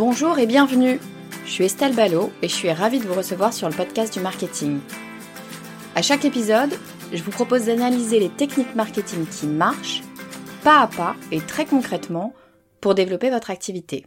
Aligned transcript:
Bonjour 0.00 0.38
et 0.38 0.46
bienvenue. 0.46 0.98
Je 1.44 1.50
suis 1.50 1.64
Estelle 1.64 1.94
Ballot 1.94 2.32
et 2.40 2.48
je 2.48 2.54
suis 2.54 2.72
ravie 2.72 3.00
de 3.00 3.04
vous 3.04 3.12
recevoir 3.12 3.52
sur 3.52 3.68
le 3.68 3.74
podcast 3.74 4.14
du 4.14 4.20
marketing. 4.20 4.80
À 5.94 6.00
chaque 6.00 6.24
épisode, 6.24 6.72
je 7.12 7.22
vous 7.22 7.30
propose 7.30 7.66
d'analyser 7.66 8.18
les 8.18 8.30
techniques 8.30 8.74
marketing 8.74 9.26
qui 9.26 9.46
marchent, 9.46 10.00
pas 10.64 10.80
à 10.80 10.86
pas 10.86 11.16
et 11.30 11.42
très 11.42 11.66
concrètement, 11.66 12.32
pour 12.80 12.94
développer 12.94 13.28
votre 13.28 13.50
activité. 13.50 14.06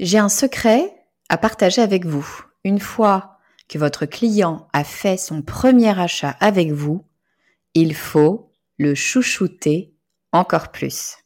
J'ai 0.00 0.18
un 0.18 0.28
secret 0.28 0.92
à 1.28 1.38
partager 1.38 1.80
avec 1.80 2.06
vous. 2.06 2.26
Une 2.64 2.80
fois 2.80 3.38
que 3.68 3.78
votre 3.78 4.04
client 4.04 4.66
a 4.72 4.82
fait 4.82 5.16
son 5.16 5.42
premier 5.42 5.96
achat 5.96 6.34
avec 6.40 6.72
vous, 6.72 7.04
il 7.74 7.94
faut 7.94 8.50
le 8.78 8.96
chouchouter 8.96 9.94
encore 10.32 10.72
plus. 10.72 11.18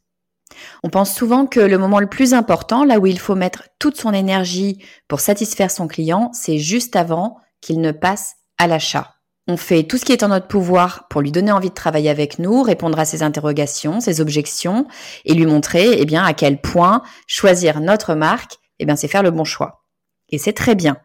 On 0.83 0.89
pense 0.89 1.15
souvent 1.15 1.47
que 1.47 1.61
le 1.61 1.79
moment 1.79 2.01
le 2.01 2.09
plus 2.09 2.35
important, 2.35 2.85
là 2.85 2.99
où 2.99 3.07
il 3.07 3.19
faut 3.19 3.35
mettre 3.35 3.65
toute 3.79 3.97
son 3.97 4.13
énergie 4.13 4.85
pour 5.09 5.21
satisfaire 5.21 5.71
son 5.71 5.89
client, 5.89 6.31
c'est 6.33 6.59
juste 6.59 6.97
avant 6.97 7.39
qu'il 7.61 7.81
ne 7.81 7.93
passe 7.93 8.37
à 8.59 8.67
l'achat. 8.67 9.15
On 9.49 9.57
fait 9.57 9.83
tout 9.83 9.99
ce 9.99 10.05
qui 10.05 10.13
est 10.13 10.23
en 10.23 10.29
notre 10.29 10.47
pouvoir 10.47 11.09
pour 11.09 11.21
lui 11.21 11.33
donner 11.33 11.51
envie 11.51 11.71
de 11.71 11.75
travailler 11.75 12.11
avec 12.11 12.39
nous, 12.39 12.63
répondre 12.63 12.99
à 12.99 13.05
ses 13.05 13.25
interrogations, 13.25 14.01
ses 14.01 14.21
objections 14.21 14.87
et 15.25 15.35
lui 15.35 15.47
montrer 15.47 15.97
eh 15.99 16.05
bien 16.05 16.25
à 16.25 16.33
quel 16.33 16.61
point 16.61 17.03
choisir 17.27 17.81
notre 17.81 18.15
marque, 18.15 18.59
eh 18.79 18.87
c'est 18.97 19.09
faire 19.09 19.25
le 19.25 19.33
bon 19.33 19.45
choix. 19.45 19.85
Et 20.31 20.39
c'est 20.39 20.53
très 20.53 20.77
bien. 20.77 20.97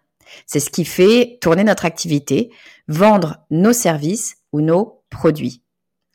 C'est 0.45 0.59
ce 0.59 0.69
qui 0.69 0.85
fait 0.85 1.39
tourner 1.41 1.63
notre 1.63 1.85
activité, 1.85 2.51
vendre 2.87 3.37
nos 3.49 3.73
services 3.73 4.37
ou 4.51 4.61
nos 4.61 5.03
produits. 5.09 5.63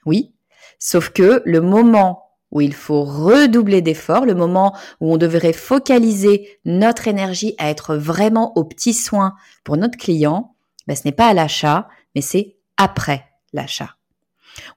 Oui, 0.06 0.34
sauf 0.78 1.10
que 1.10 1.42
le 1.44 1.60
moment 1.60 2.21
où 2.52 2.60
il 2.60 2.74
faut 2.74 3.02
redoubler 3.02 3.82
d'efforts, 3.82 4.26
le 4.26 4.34
moment 4.34 4.76
où 5.00 5.12
on 5.12 5.16
devrait 5.16 5.52
focaliser 5.52 6.60
notre 6.64 7.08
énergie 7.08 7.54
à 7.58 7.70
être 7.70 7.96
vraiment 7.96 8.56
aux 8.56 8.64
petits 8.64 8.94
soins 8.94 9.34
pour 9.64 9.76
notre 9.76 9.98
client, 9.98 10.54
ben, 10.86 10.94
ce 10.94 11.02
n'est 11.04 11.12
pas 11.12 11.26
à 11.26 11.34
l'achat, 11.34 11.88
mais 12.14 12.20
c'est 12.20 12.56
après 12.76 13.24
l'achat. 13.52 13.96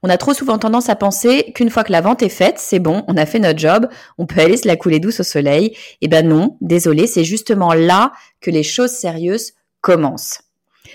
On 0.02 0.08
a 0.08 0.16
trop 0.16 0.32
souvent 0.32 0.58
tendance 0.58 0.88
à 0.88 0.96
penser 0.96 1.52
qu'une 1.54 1.68
fois 1.68 1.84
que 1.84 1.92
la 1.92 2.00
vente 2.00 2.22
est 2.22 2.30
faite, 2.30 2.58
c'est 2.58 2.78
bon, 2.78 3.04
on 3.08 3.16
a 3.16 3.26
fait 3.26 3.38
notre 3.38 3.58
job, 3.58 3.88
on 4.16 4.24
peut 4.24 4.40
aller 4.40 4.56
se 4.56 4.66
la 4.66 4.76
couler 4.76 5.00
douce 5.00 5.20
au 5.20 5.22
soleil. 5.22 5.76
Eh 6.00 6.08
ben 6.08 6.26
non, 6.26 6.56
désolé, 6.62 7.06
c'est 7.06 7.24
justement 7.24 7.74
là 7.74 8.12
que 8.40 8.50
les 8.50 8.62
choses 8.62 8.92
sérieuses 8.92 9.52
commencent. 9.82 10.40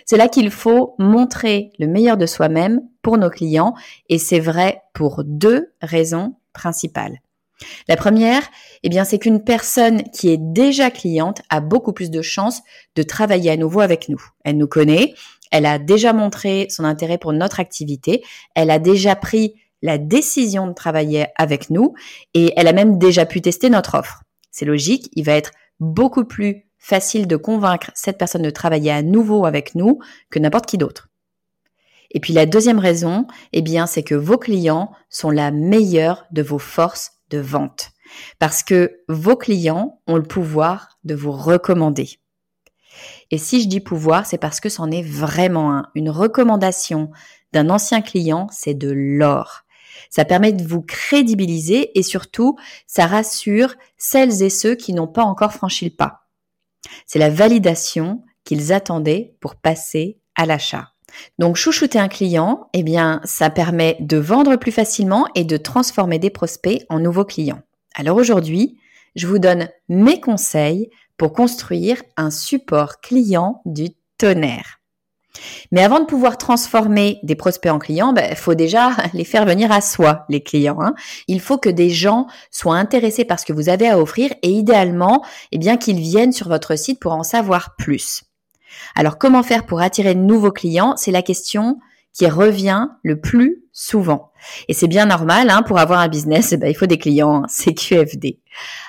C'est 0.06 0.18
là 0.18 0.28
qu'il 0.28 0.50
faut 0.50 0.96
montrer 0.98 1.72
le 1.78 1.86
meilleur 1.86 2.18
de 2.18 2.26
soi-même 2.26 2.82
pour 3.04 3.18
nos 3.18 3.30
clients 3.30 3.76
et 4.10 4.18
c'est 4.18 4.40
vrai 4.40 4.82
pour 4.94 5.24
deux 5.24 5.74
raisons 5.82 6.36
La 7.88 7.96
première, 7.96 8.44
eh 8.84 8.90
bien, 8.90 9.04
c'est 9.04 9.20
qu'une 9.20 9.44
personne 9.44 10.04
qui 10.12 10.30
est 10.30 10.40
déjà 10.40 10.90
cliente 10.90 11.42
a 11.50 11.62
beaucoup 11.62 11.94
plus 11.94 12.10
de 12.10 12.22
chances 12.22 12.62
de 12.96 13.04
travailler 13.04 13.52
à 13.52 13.58
nouveau 13.58 13.82
avec 13.82 14.10
nous. 14.10 14.22
Elle 14.44 14.58
nous 14.58 14.68
connaît, 14.68 15.14
elle 15.52 15.66
a 15.66 15.80
déjà 15.80 16.14
montré 16.14 16.68
son 16.70 16.84
intérêt 16.84 17.18
pour 17.18 17.34
notre 17.34 17.60
activité, 17.60 18.24
elle 18.56 18.72
a 18.72 18.80
déjà 18.80 19.16
pris 19.16 19.56
la 19.82 19.98
décision 19.98 20.68
de 20.68 20.74
travailler 20.74 21.28
avec 21.38 21.70
nous 21.70 21.94
et 22.34 22.54
elle 22.56 22.68
a 22.68 22.74
même 22.74 22.98
déjà 22.98 23.26
pu 23.26 23.42
tester 23.42 23.70
notre 23.70 23.98
offre. 23.98 24.24
C'est 24.52 24.66
logique, 24.66 25.10
il 25.14 25.26
va 25.26 25.34
être 25.34 25.52
beaucoup 25.80 26.26
plus 26.26 26.68
facile 26.78 27.28
de 27.28 27.36
convaincre 27.36 27.92
cette 27.94 28.18
personne 28.18 28.42
de 28.42 28.50
travailler 28.50 28.92
à 28.92 29.02
nouveau 29.02 29.46
avec 29.46 29.76
nous 29.76 30.00
que 30.30 30.40
n'importe 30.40 30.66
qui 30.66 30.78
d'autre. 30.78 31.11
Et 32.12 32.20
puis 32.20 32.34
la 32.34 32.46
deuxième 32.46 32.80
raison, 32.80 33.26
eh 33.54 33.62
bien, 33.62 33.88
c'est 33.88 34.04
que 34.04 34.16
vos 34.16 34.38
clients 34.38 34.92
sont 35.10 35.30
la 35.30 35.52
meilleure 35.52 36.26
de 36.32 36.42
vos 36.42 36.60
forces 36.60 37.14
de 37.30 37.40
vente. 37.40 37.92
Parce 38.40 38.64
que 38.64 39.00
vos 39.08 39.38
clients 39.38 40.02
ont 40.08 40.18
le 40.18 40.24
pouvoir 40.24 41.00
de 41.06 41.16
vous 41.16 41.32
recommander. 41.32 42.20
Et 43.32 43.38
si 43.38 43.62
je 43.62 43.68
dis 43.68 43.80
pouvoir, 43.80 44.26
c'est 44.26 44.38
parce 44.38 44.60
que 44.60 44.68
c'en 44.70 44.92
est 44.92 45.02
vraiment 45.02 45.74
un. 45.74 45.88
Une 45.96 46.10
recommandation 46.10 47.12
d'un 47.54 47.70
ancien 47.70 48.02
client, 48.02 48.48
c'est 48.52 48.74
de 48.74 48.92
l'or. 48.92 49.64
Ça 50.10 50.26
permet 50.26 50.52
de 50.52 50.68
vous 50.68 50.82
crédibiliser 50.82 51.98
et 51.98 52.04
surtout, 52.04 52.58
ça 52.88 53.06
rassure 53.06 53.76
celles 53.98 54.44
et 54.44 54.50
ceux 54.50 54.76
qui 54.76 54.94
n'ont 54.94 55.08
pas 55.08 55.24
encore 55.24 55.54
franchi 55.54 55.86
le 55.86 55.92
pas. 55.92 56.28
C'est 57.06 57.20
la 57.20 57.30
validation 57.30 58.24
qu'ils 58.44 58.74
attendaient 58.74 59.36
pour 59.40 59.56
passer 59.56 60.20
à 60.36 60.46
l'achat. 60.46 60.91
Donc 61.40 61.56
chouchouter 61.56 62.00
un 62.00 62.08
client, 62.08 62.70
eh 62.74 62.84
bien, 62.84 63.22
ça 63.24 63.50
permet 63.50 63.98
de 64.00 64.18
vendre 64.18 64.56
plus 64.56 64.72
facilement 64.72 65.28
et 65.36 65.44
de 65.44 65.58
transformer 65.58 66.20
des 66.20 66.30
prospects 66.30 66.84
en 66.90 67.00
nouveaux 67.00 67.26
clients. 67.26 67.62
Alors 67.96 68.18
aujourd'hui, 68.18 68.78
je 69.16 69.28
vous 69.28 69.40
donne 69.40 69.70
mes 69.90 70.22
conseils 70.22 70.90
pour 71.18 71.34
construire 71.34 72.02
un 72.18 72.32
support 72.32 73.02
client 73.02 73.62
du 73.66 73.90
tonnerre. 74.18 74.82
Mais 75.72 75.84
avant 75.84 76.00
de 76.00 76.06
pouvoir 76.06 76.38
transformer 76.38 77.20
des 77.24 77.36
prospects 77.36 77.72
en 77.72 77.80
clients, 77.80 78.10
il 78.12 78.16
ben, 78.16 78.36
faut 78.36 78.56
déjà 78.56 78.92
les 79.14 79.24
faire 79.24 79.46
venir 79.46 79.72
à 79.72 79.82
soi, 79.82 80.26
les 80.30 80.42
clients. 80.42 80.80
Hein. 80.82 80.94
Il 81.28 81.40
faut 81.40 81.58
que 81.58 81.70
des 81.70 81.90
gens 81.90 82.28
soient 82.52 82.78
intéressés 82.78 83.26
par 83.26 83.40
ce 83.40 83.46
que 83.46 83.54
vous 83.54 83.70
avez 83.70 83.88
à 83.88 84.00
offrir 84.00 84.34
et 84.42 84.50
idéalement, 84.50 85.24
eh 85.52 85.58
bien, 85.58 85.78
qu'ils 85.78 86.00
viennent 86.00 86.34
sur 86.34 86.50
votre 86.50 86.78
site 86.78 87.00
pour 87.00 87.14
en 87.14 87.24
savoir 87.24 87.76
plus. 87.78 88.24
Alors 88.96 89.18
comment 89.18 89.44
faire 89.44 89.66
pour 89.66 89.82
attirer 89.82 90.16
de 90.16 90.20
nouveaux 90.20 90.52
clients? 90.52 90.96
C'est 90.98 91.12
la 91.12 91.22
question 91.22 91.80
qui 92.14 92.28
revient 92.28 92.88
le 93.04 93.20
plus 93.20 93.64
souvent. 93.72 94.32
Et 94.68 94.74
c'est 94.74 94.88
bien 94.88 95.06
normal, 95.06 95.50
hein, 95.50 95.62
pour 95.62 95.80
avoir 95.80 96.00
un 96.00 96.10
business, 96.10 96.52
eh 96.52 96.58
ben, 96.58 96.68
il 96.68 96.76
faut 96.76 96.88
des 96.88 96.98
clients, 96.98 97.44
c'est 97.48 97.74
QFD. 97.74 98.40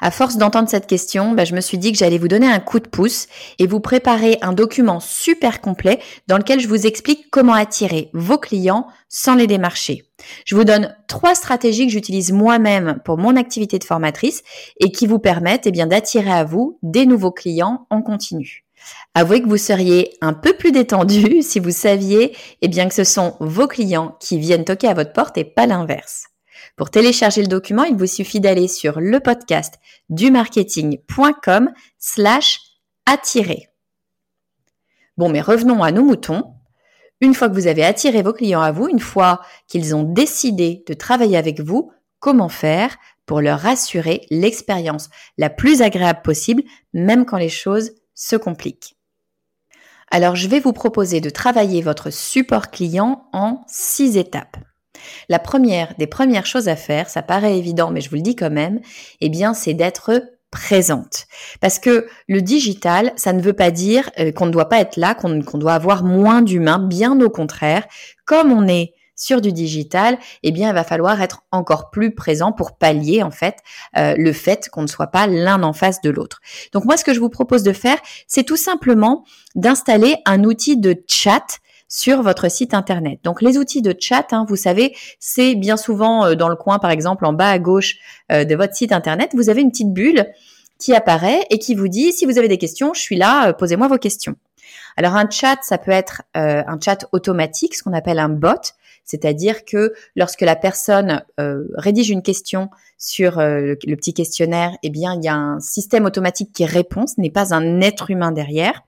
À 0.00 0.10
force 0.10 0.38
d'entendre 0.38 0.69
cette 0.69 0.88
question, 0.88 1.32
ben, 1.32 1.46
je 1.46 1.55
me 1.55 1.61
suis 1.61 1.79
dit 1.79 1.93
que 1.93 1.99
j'allais 1.99 2.19
vous 2.19 2.26
donner 2.26 2.49
un 2.49 2.58
coup 2.58 2.81
de 2.81 2.88
pouce 2.88 3.29
et 3.58 3.67
vous 3.67 3.79
préparer 3.79 4.38
un 4.43 4.52
document 4.52 4.99
super 4.99 5.61
complet 5.61 6.00
dans 6.26 6.38
lequel 6.38 6.58
je 6.58 6.69
vous 6.69 6.87
explique 6.87 7.31
comment 7.31 7.55
attirer 7.55 8.11
vos 8.12 8.38
clients 8.38 8.88
sans 9.08 9.34
les 9.34 9.46
démarcher. 9.46 10.05
Je 10.44 10.56
vous 10.56 10.64
donne 10.64 10.96
trois 11.06 11.34
stratégies 11.34 11.87
que 11.87 11.93
j'utilise 11.93 12.32
moi-même 12.32 13.00
pour 13.05 13.19
mon 13.19 13.37
activité 13.37 13.79
de 13.79 13.84
formatrice 13.84 14.43
et 14.81 14.90
qui 14.90 15.06
vous 15.06 15.19
permettent 15.19 15.67
eh 15.67 15.70
d'attirer 15.70 16.32
à 16.32 16.44
vous 16.44 16.79
des 16.82 17.06
nouveaux 17.06 17.32
clients 17.32 17.87
en 17.90 18.02
continu. 18.02 18.62
Avouez 19.14 19.43
que 19.43 19.49
vous 19.49 19.58
seriez 19.58 20.17
un 20.20 20.32
peu 20.32 20.55
plus 20.55 20.73
détendu 20.73 21.43
si 21.43 21.61
vous 21.61 21.70
saviez 21.70 22.37
eh 22.62 22.69
bien, 22.69 22.88
que 22.88 22.94
ce 22.94 23.05
sont 23.05 23.37
vos 23.40 23.69
clients 23.69 24.17
qui 24.20 24.38
viennent 24.38 24.64
toquer 24.64 24.88
à 24.88 24.94
votre 24.94 25.12
porte 25.12 25.37
et 25.38 25.44
pas 25.44 25.67
l'inverse. 25.67 26.25
Pour 26.76 26.90
télécharger 26.90 27.43
le 27.43 27.49
document, 27.49 27.84
il 27.84 27.96
vous 27.96 28.06
suffit 28.06 28.40
d'aller 28.40 28.69
sur 28.69 29.00
le 29.00 29.20
podcast 29.20 29.75
du 30.08 30.31
marketing.com 30.31 31.70
slash 31.99 32.61
attirer. 33.06 33.69
Bon, 35.19 35.29
mais 35.29 35.43
revenons 35.43 35.82
à 35.82 35.93
nos 35.93 36.05
moutons. 36.05 36.55
Une 37.20 37.34
fois 37.34 37.49
que 37.49 37.55
vous 37.55 37.67
avez 37.67 37.84
attiré 37.84 38.23
vos 38.23 38.32
clients 38.32 38.62
à 38.62 38.73
vous, 38.73 38.88
une 38.88 39.00
fois 39.00 39.40
qu'ils 39.69 39.94
ont 39.94 40.02
décidé 40.02 40.82
de 40.88 40.94
travailler 40.94 41.37
avec 41.37 41.61
vous, 41.61 41.93
comment 42.19 42.49
faire 42.49 42.96
pour 43.26 43.40
leur 43.40 43.67
assurer 43.67 44.26
l'expérience 44.31 45.11
la 45.38 45.50
plus 45.50 45.82
agréable 45.82 46.23
possible, 46.23 46.62
même 46.93 47.25
quand 47.25 47.37
les 47.37 47.49
choses 47.49 47.93
se 48.22 48.36
compliquent. 48.36 48.96
Alors, 50.10 50.36
je 50.36 50.46
vais 50.46 50.60
vous 50.60 50.72
proposer 50.72 51.20
de 51.20 51.30
travailler 51.30 51.82
votre 51.82 52.10
support 52.10 52.70
client 52.70 53.24
en 53.32 53.64
six 53.66 54.16
étapes. 54.16 54.56
La 55.28 55.38
première 55.38 55.94
des 55.98 56.06
premières 56.06 56.46
choses 56.46 56.69
à 56.69 56.76
faire, 56.76 57.08
ça 57.08 57.22
paraît 57.22 57.58
évident, 57.58 57.90
mais 57.90 58.00
je 58.00 58.10
vous 58.10 58.16
le 58.16 58.22
dis 58.22 58.36
quand 58.36 58.50
même, 58.50 58.80
eh 59.20 59.28
bien, 59.28 59.54
c'est 59.54 59.74
d'être 59.74 60.22
présente. 60.50 61.26
Parce 61.60 61.78
que 61.78 62.06
le 62.28 62.42
digital, 62.42 63.12
ça 63.16 63.32
ne 63.32 63.40
veut 63.40 63.54
pas 63.54 63.70
dire 63.70 64.10
euh, 64.20 64.30
qu'on 64.30 64.46
ne 64.46 64.52
doit 64.52 64.69
pas 64.69 64.80
être 64.80 64.98
là, 64.98 65.14
qu'on 65.14 65.58
doit 65.58 65.72
avoir 65.72 66.04
moins 66.04 66.42
d'humains, 66.42 66.78
bien 66.78 67.19
au 67.20 67.30
contraire. 67.30 67.86
Comme 68.26 68.52
on 68.52 68.69
est 68.69 68.92
sur 69.17 69.41
du 69.41 69.53
digital, 69.53 70.19
eh 70.43 70.53
bien, 70.53 70.69
il 70.70 70.75
va 70.75 70.85
falloir 70.85 71.20
être 71.23 71.43
encore 71.53 71.91
plus 71.91 72.14
présent 72.14 72.53
pour 72.53 72.76
pallier 72.76 73.23
en 73.23 73.31
fait 73.31 73.56
euh, 73.97 74.14
le 74.17 74.32
fait 74.32 74.69
qu'on 74.70 74.82
ne 74.82 74.87
soit 74.87 75.09
pas 75.09 75.26
l'un 75.26 75.62
en 75.62 75.73
face 75.73 76.00
de 76.00 76.11
l'autre. 76.11 76.41
Donc 76.73 76.85
moi, 76.85 76.97
ce 76.97 77.05
que 77.05 77.14
je 77.14 77.20
vous 77.20 77.29
propose 77.29 77.62
de 77.62 77.73
faire, 77.73 77.99
c'est 78.26 78.44
tout 78.44 78.56
simplement 78.56 79.25
d'installer 79.55 80.17
un 80.26 80.44
outil 80.44 80.76
de 80.76 80.97
chat 81.06 81.61
sur 81.88 82.23
votre 82.23 82.50
site 82.50 82.73
internet. 82.73 83.20
Donc 83.23 83.43
les 83.43 83.59
outils 83.59 83.82
de 83.82 83.94
chat, 83.99 84.32
hein, 84.32 84.47
vous 84.49 84.56
savez, 84.56 84.97
c'est 85.20 85.55
bien 85.55 85.76
souvent 85.76 86.25
euh, 86.25 86.35
dans 86.35 86.49
le 86.49 86.56
coin, 86.56 86.79
par 86.79 86.91
exemple 86.91 87.26
en 87.26 87.35
bas 87.35 87.50
à 87.50 87.58
gauche 87.58 87.97
euh, 88.32 88.44
de 88.44 88.55
votre 88.56 88.75
site 88.75 88.93
internet, 88.93 89.32
vous 89.35 89.50
avez 89.50 89.61
une 89.61 89.70
petite 89.70 89.93
bulle 89.93 90.26
qui 90.79 90.94
apparaît 90.94 91.47
et 91.50 91.58
qui 91.58 91.75
vous 91.75 91.88
dit 91.88 92.12
si 92.12 92.25
vous 92.25 92.38
avez 92.38 92.49
des 92.49 92.58
questions, 92.58 92.94
je 92.94 93.00
suis 93.00 93.17
là, 93.17 93.53
posez-moi 93.53 93.88
vos 93.88 93.99
questions. 93.99 94.37
Alors 94.96 95.16
un 95.16 95.28
chat, 95.28 95.58
ça 95.62 95.78
peut 95.78 95.90
être 95.90 96.22
un 96.34 96.78
chat 96.80 97.06
automatique, 97.12 97.74
ce 97.74 97.82
qu'on 97.82 97.92
appelle 97.92 98.19
un 98.19 98.28
bot. 98.28 98.72
C'est-à-dire 99.04 99.64
que 99.64 99.92
lorsque 100.16 100.42
la 100.42 100.56
personne 100.56 101.22
euh, 101.40 101.64
rédige 101.74 102.10
une 102.10 102.22
question 102.22 102.70
sur 102.98 103.38
euh, 103.38 103.74
le, 103.84 103.96
petit 103.96 104.14
questionnaire, 104.14 104.72
eh 104.82 104.90
bien, 104.90 105.14
il 105.14 105.24
y 105.24 105.28
a 105.28 105.34
un 105.34 105.60
système 105.60 106.04
automatique 106.04 106.52
qui 106.52 106.64
répond, 106.64 107.06
ce 107.06 107.20
n'est 107.20 107.30
pas 107.30 107.54
un 107.54 107.80
être 107.80 108.10
humain 108.10 108.32
derrière. 108.32 108.82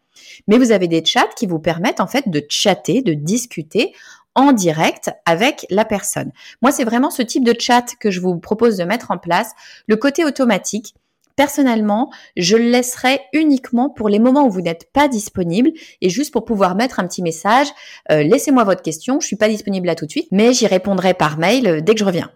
Mais 0.46 0.58
vous 0.58 0.70
avez 0.70 0.88
des 0.88 1.04
chats 1.04 1.28
qui 1.36 1.46
vous 1.46 1.58
permettent 1.58 2.00
en 2.00 2.06
fait 2.06 2.28
de 2.28 2.42
chatter, 2.48 3.02
de 3.02 3.14
discuter 3.14 3.92
en 4.36 4.52
direct 4.52 5.10
avec 5.26 5.66
la 5.70 5.84
personne. 5.84 6.32
Moi, 6.62 6.72
c'est 6.72 6.84
vraiment 6.84 7.10
ce 7.10 7.22
type 7.22 7.44
de 7.44 7.54
chat 7.58 7.94
que 8.00 8.10
je 8.10 8.20
vous 8.20 8.38
propose 8.38 8.76
de 8.76 8.84
mettre 8.84 9.10
en 9.10 9.18
place. 9.18 9.52
Le 9.86 9.96
côté 9.96 10.24
automatique, 10.24 10.94
Personnellement, 11.36 12.10
je 12.36 12.56
le 12.56 12.70
laisserai 12.70 13.20
uniquement 13.32 13.90
pour 13.90 14.08
les 14.08 14.18
moments 14.18 14.46
où 14.46 14.50
vous 14.50 14.60
n'êtes 14.60 14.92
pas 14.92 15.08
disponible 15.08 15.72
et 16.00 16.08
juste 16.08 16.32
pour 16.32 16.44
pouvoir 16.44 16.76
mettre 16.76 17.00
un 17.00 17.06
petit 17.08 17.22
message. 17.22 17.66
Euh, 18.12 18.22
laissez-moi 18.22 18.62
votre 18.62 18.82
question, 18.82 19.18
je 19.20 19.26
suis 19.26 19.36
pas 19.36 19.48
disponible 19.48 19.86
là 19.86 19.96
tout 19.96 20.06
de 20.06 20.10
suite, 20.10 20.28
mais 20.30 20.52
j'y 20.52 20.66
répondrai 20.66 21.12
par 21.12 21.38
mail 21.38 21.66
euh, 21.66 21.80
dès 21.80 21.94
que 21.94 22.00
je 22.00 22.04
reviens. 22.04 22.30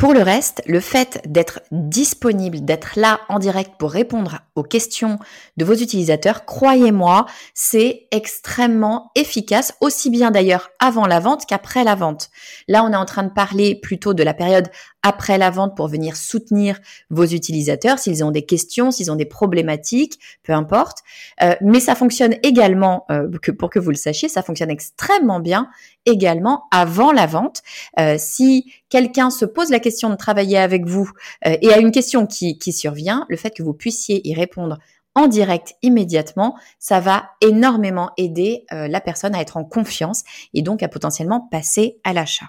Pour 0.00 0.14
le 0.14 0.22
reste, 0.22 0.62
le 0.64 0.80
fait 0.80 1.20
d'être 1.26 1.60
disponible, 1.72 2.64
d'être 2.64 2.98
là 2.98 3.20
en 3.28 3.38
direct 3.38 3.72
pour 3.78 3.90
répondre 3.90 4.38
aux 4.54 4.62
questions 4.62 5.18
de 5.58 5.64
vos 5.66 5.74
utilisateurs, 5.74 6.46
croyez-moi, 6.46 7.26
c'est 7.52 8.06
extrêmement 8.10 9.10
efficace, 9.14 9.74
aussi 9.82 10.08
bien 10.08 10.30
d'ailleurs 10.30 10.70
avant 10.78 11.06
la 11.06 11.20
vente 11.20 11.44
qu'après 11.46 11.84
la 11.84 11.96
vente. 11.96 12.30
Là, 12.66 12.82
on 12.82 12.94
est 12.94 12.96
en 12.96 13.04
train 13.04 13.24
de 13.24 13.28
parler 13.28 13.74
plutôt 13.74 14.14
de 14.14 14.22
la 14.22 14.32
période 14.32 14.70
après 15.02 15.38
la 15.38 15.50
vente 15.50 15.76
pour 15.76 15.88
venir 15.88 16.16
soutenir 16.16 16.78
vos 17.10 17.24
utilisateurs 17.24 17.98
s'ils 17.98 18.24
ont 18.24 18.30
des 18.30 18.42
questions, 18.42 18.90
s'ils 18.90 19.10
ont 19.10 19.16
des 19.16 19.24
problématiques, 19.24 20.18
peu 20.42 20.52
importe. 20.52 20.98
Euh, 21.42 21.54
mais 21.60 21.80
ça 21.80 21.94
fonctionne 21.94 22.34
également, 22.42 23.06
euh, 23.10 23.28
pour 23.58 23.70
que 23.70 23.78
vous 23.78 23.90
le 23.90 23.96
sachiez, 23.96 24.28
ça 24.28 24.42
fonctionne 24.42 24.70
extrêmement 24.70 25.40
bien 25.40 25.68
également 26.06 26.64
avant 26.70 27.12
la 27.12 27.26
vente. 27.26 27.62
Euh, 27.98 28.16
si 28.18 28.72
quelqu'un 28.88 29.30
se 29.30 29.44
pose 29.44 29.70
la 29.70 29.80
question 29.80 30.10
de 30.10 30.16
travailler 30.16 30.58
avec 30.58 30.86
vous 30.86 31.10
et 31.44 31.72
a 31.72 31.78
une 31.78 31.92
question 31.92 32.26
qui 32.26 32.72
survient, 32.72 33.26
le 33.28 33.36
fait 33.36 33.50
que 33.50 33.62
vous 33.62 33.74
puissiez 33.74 34.26
y 34.26 34.34
répondre 34.34 34.78
en 35.14 35.26
direct 35.28 35.74
immédiatement, 35.82 36.56
ça 36.78 37.00
va 37.00 37.30
énormément 37.40 38.10
aider 38.16 38.64
la 38.70 39.00
personne 39.00 39.34
à 39.34 39.40
être 39.40 39.56
en 39.56 39.64
confiance 39.64 40.24
et 40.54 40.62
donc 40.62 40.82
à 40.82 40.88
potentiellement 40.88 41.48
passer 41.50 42.00
à 42.02 42.12
l'achat. 42.12 42.46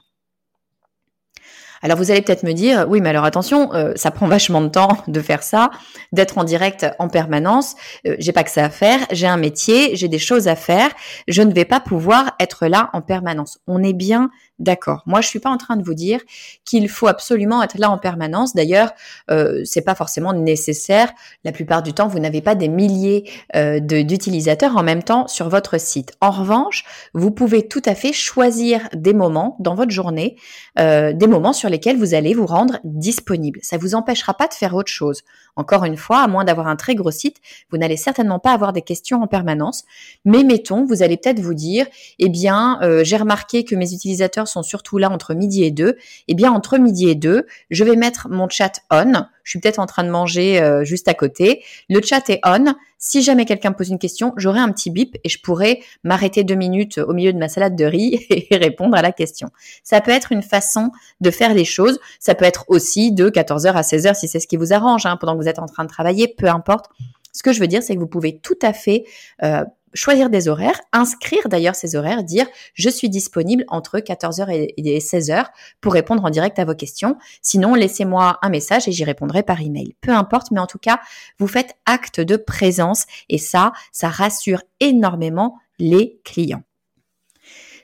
Alors 1.82 1.98
vous 1.98 2.12
allez 2.12 2.22
peut-être 2.22 2.44
me 2.44 2.54
dire, 2.54 2.86
oui, 2.88 3.02
mais 3.02 3.10
alors 3.10 3.24
attention, 3.24 3.74
euh, 3.74 3.94
ça 3.96 4.12
prend 4.12 4.28
vachement 4.28 4.62
de 4.62 4.68
temps 4.68 4.98
de 5.08 5.20
faire 5.22 5.44
ça, 5.44 5.72
d'être 6.12 6.38
en 6.38 6.44
direct 6.44 6.86
en 7.00 7.08
permanence. 7.08 7.76
Euh, 8.06 8.16
j'ai 8.20 8.32
pas 8.32 8.44
que 8.44 8.52
ça 8.52 8.66
à 8.66 8.70
faire, 8.70 9.00
j'ai 9.12 9.28
un 9.28 9.38
métier, 9.38 9.96
j'ai 9.96 10.08
des 10.08 10.20
choses 10.20 10.48
à 10.48 10.56
faire. 10.56 10.90
Je 11.28 11.42
ne 11.42 11.54
vais 11.54 11.66
pas 11.66 11.80
pouvoir 11.80 12.36
être 12.40 12.68
là 12.68 12.90
en 12.94 13.02
permanence. 13.02 13.60
On 13.68 13.84
est 13.84 13.94
bien 13.94 14.30
D'accord. 14.62 15.02
Moi, 15.08 15.22
je 15.22 15.28
suis 15.28 15.40
pas 15.40 15.50
en 15.50 15.58
train 15.58 15.76
de 15.76 15.84
vous 15.84 15.96
dire 15.96 16.20
qu'il 16.66 16.88
faut 16.88 17.08
absolument 17.08 17.64
être 17.64 17.80
là 17.80 17.90
en 17.90 17.98
permanence. 17.98 18.54
D'ailleurs, 18.54 18.92
euh, 19.32 19.64
c'est 19.66 19.82
pas 19.82 19.96
forcément 19.96 20.34
nécessaire. 20.34 21.12
La 21.44 21.52
plupart 21.52 21.82
du 21.82 21.94
temps, 21.94 22.08
vous 22.08 22.20
n'avez 22.20 22.42
pas 22.42 22.54
des 22.54 22.68
milliers 22.68 23.28
euh, 23.56 23.80
d'utilisateurs 23.80 24.78
en 24.78 24.84
même 24.84 25.02
temps 25.02 25.28
sur 25.28 25.50
votre 25.50 25.80
site. 25.80 26.14
En 26.22 26.30
revanche, 26.30 26.84
vous 27.16 27.32
pouvez 27.32 27.68
tout 27.68 27.82
à 27.86 27.96
fait 27.96 28.14
choisir 28.14 28.88
des 28.94 29.16
moments 29.16 29.56
dans 29.60 29.74
votre 29.74 29.90
journée, 29.90 30.38
des 30.78 31.28
moments 31.28 31.54
sur 31.54 31.70
lesquels 31.72 31.98
vous 31.98 32.14
allez 32.14 32.36
vous 32.36 32.46
rendre 32.46 32.80
disponible. 32.84 33.60
Ça 33.64 33.78
vous 33.78 33.96
empêchera 33.96 34.36
pas 34.36 34.48
de 34.48 34.54
faire 34.54 34.76
autre 34.76 34.92
chose. 34.92 35.22
Encore 35.56 35.86
une 35.86 35.98
fois, 35.98 36.20
à 36.20 36.28
moins 36.28 36.44
d'avoir 36.44 36.68
un 36.68 36.76
très 36.76 36.94
gros 36.94 37.12
site, 37.12 37.38
vous 37.72 37.78
n'allez 37.78 37.98
certainement 37.98 38.40
pas 38.40 38.54
avoir 38.54 38.74
des 38.74 38.84
questions 38.84 39.22
en 39.22 39.28
permanence. 39.28 39.84
Mais 40.26 40.44
mettons, 40.44 40.86
vous 40.86 41.02
allez 41.02 41.18
peut-être 41.18 41.40
vous 41.40 41.54
dire, 41.56 41.88
eh 42.20 42.30
bien, 42.30 42.80
euh, 42.84 43.04
j'ai 43.04 43.18
remarqué 43.18 43.64
que 43.64 43.76
mes 43.76 43.94
utilisateurs 43.94 44.48
sont 44.48 44.64
surtout 44.64 44.98
là 44.98 45.10
entre 45.10 45.34
midi 45.34 45.64
et 45.64 45.72
deux. 45.72 45.98
Eh 46.28 46.36
bien, 46.36 46.52
entre 46.52 46.78
midi 46.78 47.10
et 47.10 47.16
deux, 47.16 47.48
je 47.70 47.84
vais 47.84 47.96
mettre 47.96 48.30
mon 48.30 48.48
chat 48.48 48.82
on. 48.92 49.26
Je 49.44 49.52
suis 49.52 49.60
peut-être 49.60 49.80
en 49.80 49.86
train 49.86 50.04
de 50.04 50.10
manger 50.10 50.62
euh, 50.62 50.84
juste 50.84 51.08
à 51.08 51.14
côté. 51.14 51.64
Le 51.90 52.02
chat 52.02 52.30
est 52.30 52.40
on. 52.46 52.74
Si 52.98 53.24
jamais 53.24 53.46
quelqu'un 53.46 53.72
pose 53.72 53.90
une 53.90 53.98
question, 53.98 54.34
j'aurai 54.38 54.60
un 54.60 54.72
petit 54.72 54.92
bip 54.92 55.18
et 55.24 55.30
je 55.30 55.40
pourrai 55.42 55.82
m'arrêter 56.04 56.44
deux 56.44 56.56
minutes 56.56 57.00
au 57.00 57.14
milieu 57.14 57.34
de 57.34 57.40
ma 57.40 57.50
salade 57.50 57.76
de 57.76 57.86
riz 57.86 58.26
et 58.30 58.56
répondre 58.58 58.96
à 58.96 59.02
la 59.02 59.12
question. 59.12 59.50
Ça 59.84 60.02
peut 60.02 60.12
être 60.12 60.32
une 60.32 60.44
façon 60.44 60.92
de 61.20 61.32
faire 61.32 61.54
les 61.54 61.66
choses. 61.66 62.00
Ça 62.20 62.36
peut 62.36 62.46
être 62.46 62.66
aussi 62.68 63.12
de 63.12 63.30
14h 63.30 63.74
à 63.74 63.82
16h 63.82 64.16
si 64.16 64.28
c'est 64.28 64.40
ce 64.40 64.48
qui 64.48 64.58
vous 64.58 64.72
arrange, 64.74 65.06
hein, 65.06 65.18
pendant 65.18 65.34
que 65.36 65.42
vous 65.42 65.50
êtes 65.50 65.60
en 65.60 65.66
train 65.66 65.84
de 65.84 65.90
travailler, 65.90 66.28
peu 66.28 66.48
importe. 66.48 66.92
Ce 67.34 67.44
que 67.44 67.54
je 67.54 67.60
veux 67.60 67.68
dire, 67.68 67.82
c'est 67.82 67.96
que 67.96 68.00
vous 68.00 68.08
pouvez 68.08 68.38
tout 68.38 68.60
à 68.62 68.74
fait 68.74 69.06
euh, 69.44 69.64
choisir 69.94 70.30
des 70.30 70.48
horaires, 70.48 70.80
inscrire 70.92 71.48
d'ailleurs 71.50 71.76
ces 71.76 71.96
horaires, 71.96 72.24
dire 72.24 72.48
je 72.74 72.90
suis 72.90 73.10
disponible 73.10 73.64
entre 73.68 74.00
14h 74.00 74.48
et 74.50 75.00
16h 75.00 75.46
pour 75.82 75.94
répondre 75.94 76.24
en 76.24 76.30
direct 76.30 76.60
à 76.60 76.66
vos 76.66 76.76
questions. 76.76 77.18
Sinon, 77.42 77.76
laissez-moi 77.76 78.40
un 78.42 78.50
message 78.50 78.88
et 78.88 78.92
j'y 78.92 79.04
répondrai 79.04 79.44
par 79.44 79.62
email. 79.62 79.96
Peu 80.02 80.12
importe, 80.12 80.52
mais 80.52 80.60
en 80.60 80.68
tout 80.68 80.80
cas, 80.80 81.00
vous 81.40 81.48
faites 81.48 81.76
acte 81.86 82.20
de 82.20 82.36
présence 82.36 83.06
et 83.30 83.38
ça, 83.38 83.72
ça 83.92 84.10
rassure 84.10 84.62
énormément 84.80 85.58
les 85.80 86.20
clients. 86.24 86.64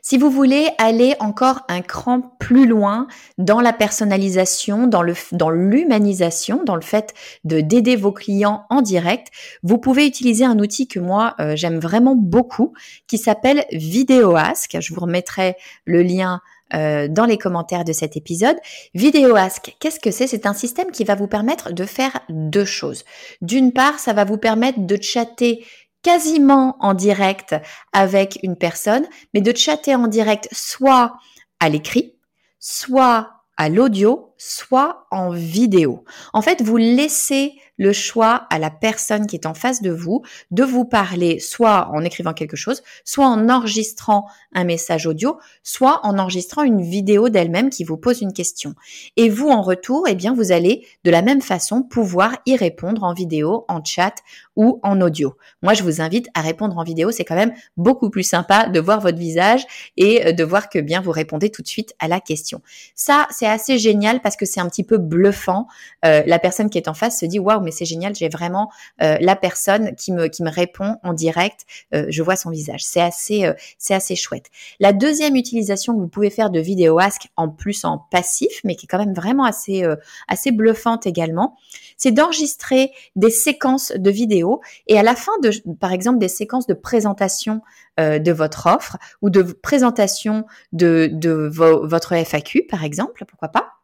Si 0.10 0.18
vous 0.18 0.30
voulez 0.32 0.70
aller 0.78 1.16
encore 1.20 1.64
un 1.68 1.82
cran 1.82 2.22
plus 2.40 2.66
loin 2.66 3.08
dans 3.38 3.60
la 3.60 3.74
personnalisation, 3.74 4.88
dans 4.88 5.02
le 5.02 5.14
dans 5.34 5.50
l'humanisation, 5.50 6.64
dans 6.64 6.76
le 6.76 6.82
fait 6.82 7.14
de 7.44 7.60
d'aider 7.60 7.98
vos 7.98 8.14
clients 8.14 8.64
en 8.70 8.82
direct, 8.82 9.28
vous 9.64 9.80
pouvez 9.80 10.08
utiliser 10.08 10.46
un 10.46 10.60
outil 10.60 10.88
que 10.88 11.02
moi 11.02 11.36
euh, 11.42 11.58
j'aime 11.58 11.78
vraiment 11.78 12.16
beaucoup 12.16 12.72
qui 13.08 13.18
s'appelle 13.18 13.66
VideoAsk. 13.74 14.78
Je 14.80 14.94
vous 14.94 15.02
remettrai 15.02 15.58
le 15.84 16.04
lien 16.04 16.40
euh, 16.74 17.10
dans 17.10 17.26
les 17.26 17.38
commentaires 17.38 17.84
de 17.84 17.92
cet 17.92 18.16
épisode. 18.16 18.56
VideoAsk, 18.94 19.76
qu'est-ce 19.82 20.00
que 20.00 20.12
c'est? 20.12 20.28
C'est 20.28 20.46
un 20.46 20.54
système 20.54 20.92
qui 20.92 21.04
va 21.04 21.16
vous 21.16 21.28
permettre 21.28 21.74
de 21.74 21.84
faire 21.84 22.18
deux 22.30 22.64
choses. 22.64 23.04
D'une 23.42 23.74
part, 23.74 24.00
ça 24.00 24.14
va 24.14 24.24
vous 24.24 24.38
permettre 24.38 24.80
de 24.80 25.02
chatter 25.02 25.66
quasiment 26.04 26.76
en 26.80 26.94
direct 26.94 27.56
avec 27.94 28.40
une 28.44 28.56
personne, 28.56 29.08
mais 29.34 29.42
de 29.42 29.56
chatter 29.56 29.96
en 29.96 30.08
direct 30.08 30.48
soit 30.52 31.18
à 31.60 31.70
l'écrit, 31.70 32.18
soit 32.60 33.32
à 33.58 33.70
l'audio, 33.70 34.34
soit 34.38 35.08
en 35.12 35.32
vidéo. 35.32 36.06
En 36.34 36.42
fait, 36.42 36.62
vous 36.62 36.78
laissez 36.78 37.60
le 37.78 37.94
choix 37.94 38.48
à 38.50 38.60
la 38.60 38.70
personne 38.70 39.28
qui 39.28 39.36
est 39.36 39.46
en 39.46 39.54
face 39.54 39.82
de 39.82 39.92
vous 39.92 40.24
de 40.52 40.64
vous 40.64 40.86
parler 40.86 41.40
soit 41.40 41.90
en 41.92 42.04
écrivant 42.04 42.34
quelque 42.34 42.58
chose, 42.58 42.84
soit 43.06 43.28
en 43.28 43.50
enregistrant 43.50 44.28
un 44.54 44.64
message 44.64 45.06
audio, 45.06 45.38
soit 45.64 46.00
en 46.04 46.18
enregistrant 46.18 46.64
une 46.64 46.82
vidéo 46.82 47.30
d'elle-même 47.30 47.70
qui 47.70 47.84
vous 47.84 47.98
pose 47.98 48.22
une 48.22 48.34
question. 48.34 48.74
Et 49.16 49.30
vous, 49.30 49.50
en 49.50 49.62
retour, 49.62 50.08
eh 50.08 50.16
bien, 50.16 50.34
vous 50.34 50.52
allez 50.52 50.86
de 51.04 51.12
la 51.12 51.22
même 51.22 51.42
façon 51.42 51.84
pouvoir 51.84 52.36
y 52.46 52.56
répondre 52.56 53.04
en 53.04 53.14
vidéo, 53.14 53.66
en 53.68 53.84
chat 53.84 54.16
ou 54.56 54.80
en 54.84 55.02
audio. 55.02 55.36
Moi, 55.62 55.74
je 55.74 55.84
vous 55.84 56.02
invite 56.02 56.28
à 56.34 56.42
répondre 56.42 56.78
en 56.78 56.84
vidéo. 56.84 57.12
C'est 57.12 57.26
quand 57.26 57.36
même 57.36 57.54
beaucoup 57.78 58.10
plus 58.10 58.24
sympa 58.24 58.68
de 58.68 58.80
voir 58.80 59.00
votre 59.00 59.18
visage 59.18 59.66
et 59.98 60.34
de 60.34 60.44
voir 60.44 60.70
que 60.70 60.80
bien 60.80 61.02
vous 61.02 61.12
répondez 61.12 61.50
tout 61.50 61.62
de 61.62 61.68
suite 61.68 61.94
à 62.00 62.08
la 62.08 62.20
question. 62.20 62.62
Ça, 62.96 63.28
c'est 63.30 63.48
assez 63.48 63.78
génial 63.78 64.22
parce 64.22 64.36
que 64.36 64.46
c'est 64.46 64.60
un 64.60 64.68
petit 64.68 64.84
peu 64.84 64.98
bluffant. 64.98 65.68
Euh, 66.06 66.24
la 66.26 66.40
personne 66.40 66.70
qui 66.70 66.78
est 66.78 66.88
en 66.88 66.94
face 66.94 67.20
se 67.20 67.26
dit, 67.26 67.40
waouh, 67.40 67.62
mais 67.68 67.72
c'est 67.72 67.84
génial, 67.84 68.16
j'ai 68.16 68.30
vraiment 68.30 68.72
euh, 69.02 69.18
la 69.20 69.36
personne 69.36 69.94
qui 69.96 70.14
me 70.14 70.28
qui 70.28 70.42
me 70.42 70.50
répond 70.50 70.96
en 71.04 71.12
direct, 71.12 71.66
euh, 71.94 72.06
je 72.08 72.24
vois 72.24 72.38
son 72.38 72.50
visage. 72.50 72.82
C'est 72.86 73.02
assez 73.02 73.44
euh, 73.44 73.54
assez 73.90 74.16
chouette. 74.16 74.46
La 74.80 74.94
deuxième 74.94 75.36
utilisation 75.36 75.94
que 75.94 76.00
vous 76.00 76.08
pouvez 76.08 76.30
faire 76.30 76.50
de 76.50 76.62
Vidéo 76.62 76.98
Ask 76.98 77.28
en 77.36 77.50
plus 77.50 77.84
en 77.84 77.98
passif, 77.98 78.62
mais 78.64 78.78
qui 78.78 78.86
est 78.86 78.88
quand 78.88 79.00
même 79.00 79.14
vraiment 79.14 79.44
assez 79.44 79.84
assez 80.30 80.52
bluffante 80.52 81.06
également, 81.06 81.58
c'est 81.98 82.12
d'enregistrer 82.12 82.92
des 83.18 83.32
séquences 83.32 83.92
de 83.92 84.10
vidéos 84.10 84.62
et 84.88 84.98
à 84.98 85.04
la 85.04 85.16
fin 85.16 85.34
de 85.44 85.52
par 85.74 85.92
exemple 85.92 86.20
des 86.20 86.30
séquences 86.30 86.68
de 86.68 86.74
présentation 86.74 87.62
de 87.98 88.32
votre 88.32 88.68
offre 88.68 88.98
ou 89.22 89.30
de 89.30 89.42
présentation 89.42 90.46
de, 90.72 91.10
de 91.12 91.50
votre 91.52 92.14
FAQ 92.14 92.68
par 92.70 92.86
exemple, 92.86 93.26
pourquoi 93.26 93.50
pas 93.50 93.77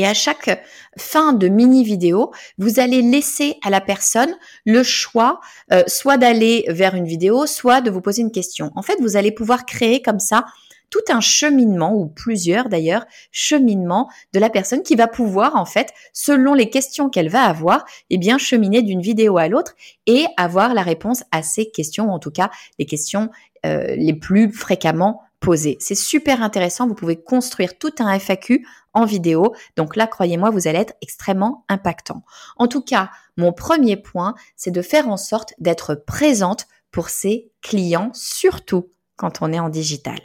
et 0.00 0.06
à 0.06 0.14
chaque 0.14 0.64
fin 0.96 1.34
de 1.34 1.48
mini 1.48 1.84
vidéo, 1.84 2.30
vous 2.56 2.80
allez 2.80 3.02
laisser 3.02 3.58
à 3.62 3.68
la 3.68 3.82
personne 3.82 4.34
le 4.64 4.82
choix, 4.82 5.40
euh, 5.72 5.82
soit 5.88 6.16
d'aller 6.16 6.64
vers 6.68 6.94
une 6.94 7.04
vidéo, 7.04 7.44
soit 7.44 7.82
de 7.82 7.90
vous 7.90 8.00
poser 8.00 8.22
une 8.22 8.32
question. 8.32 8.72
En 8.76 8.82
fait, 8.82 8.96
vous 8.98 9.16
allez 9.16 9.30
pouvoir 9.30 9.66
créer 9.66 10.00
comme 10.00 10.18
ça 10.18 10.46
tout 10.88 11.02
un 11.10 11.20
cheminement 11.20 11.94
ou 11.94 12.06
plusieurs 12.06 12.70
d'ailleurs 12.70 13.04
cheminements 13.30 14.08
de 14.32 14.40
la 14.40 14.48
personne 14.48 14.82
qui 14.82 14.96
va 14.96 15.06
pouvoir 15.06 15.54
en 15.54 15.66
fait 15.66 15.92
selon 16.14 16.54
les 16.54 16.70
questions 16.70 17.10
qu'elle 17.10 17.28
va 17.28 17.42
avoir 17.42 17.84
eh 18.08 18.16
bien 18.16 18.38
cheminer 18.38 18.80
d'une 18.82 19.02
vidéo 19.02 19.36
à 19.36 19.48
l'autre 19.48 19.76
et 20.06 20.24
avoir 20.38 20.74
la 20.74 20.82
réponse 20.82 21.22
à 21.30 21.42
ces 21.42 21.70
questions 21.70 22.06
ou 22.06 22.10
en 22.10 22.18
tout 22.18 22.32
cas 22.32 22.50
les 22.80 22.86
questions 22.86 23.28
euh, 23.66 23.94
les 23.94 24.14
plus 24.14 24.50
fréquemment 24.50 25.22
posées. 25.40 25.78
C'est 25.80 25.94
super 25.94 26.42
intéressant, 26.42 26.86
vous 26.86 26.94
pouvez 26.94 27.20
construire 27.20 27.78
tout 27.78 27.92
un 27.98 28.18
FAQ 28.18 28.66
en 28.92 29.04
vidéo. 29.04 29.54
Donc 29.76 29.96
là, 29.96 30.06
croyez-moi, 30.06 30.50
vous 30.50 30.68
allez 30.68 30.78
être 30.78 30.94
extrêmement 31.00 31.64
impactant. 31.68 32.22
En 32.56 32.68
tout 32.68 32.82
cas, 32.82 33.10
mon 33.36 33.52
premier 33.52 33.96
point, 33.96 34.34
c'est 34.56 34.70
de 34.70 34.82
faire 34.82 35.08
en 35.08 35.16
sorte 35.16 35.54
d'être 35.58 35.94
présente 35.94 36.66
pour 36.90 37.08
ses 37.08 37.50
clients, 37.62 38.10
surtout 38.14 38.90
quand 39.16 39.42
on 39.42 39.52
est 39.52 39.60
en 39.60 39.68
digital. 39.68 40.20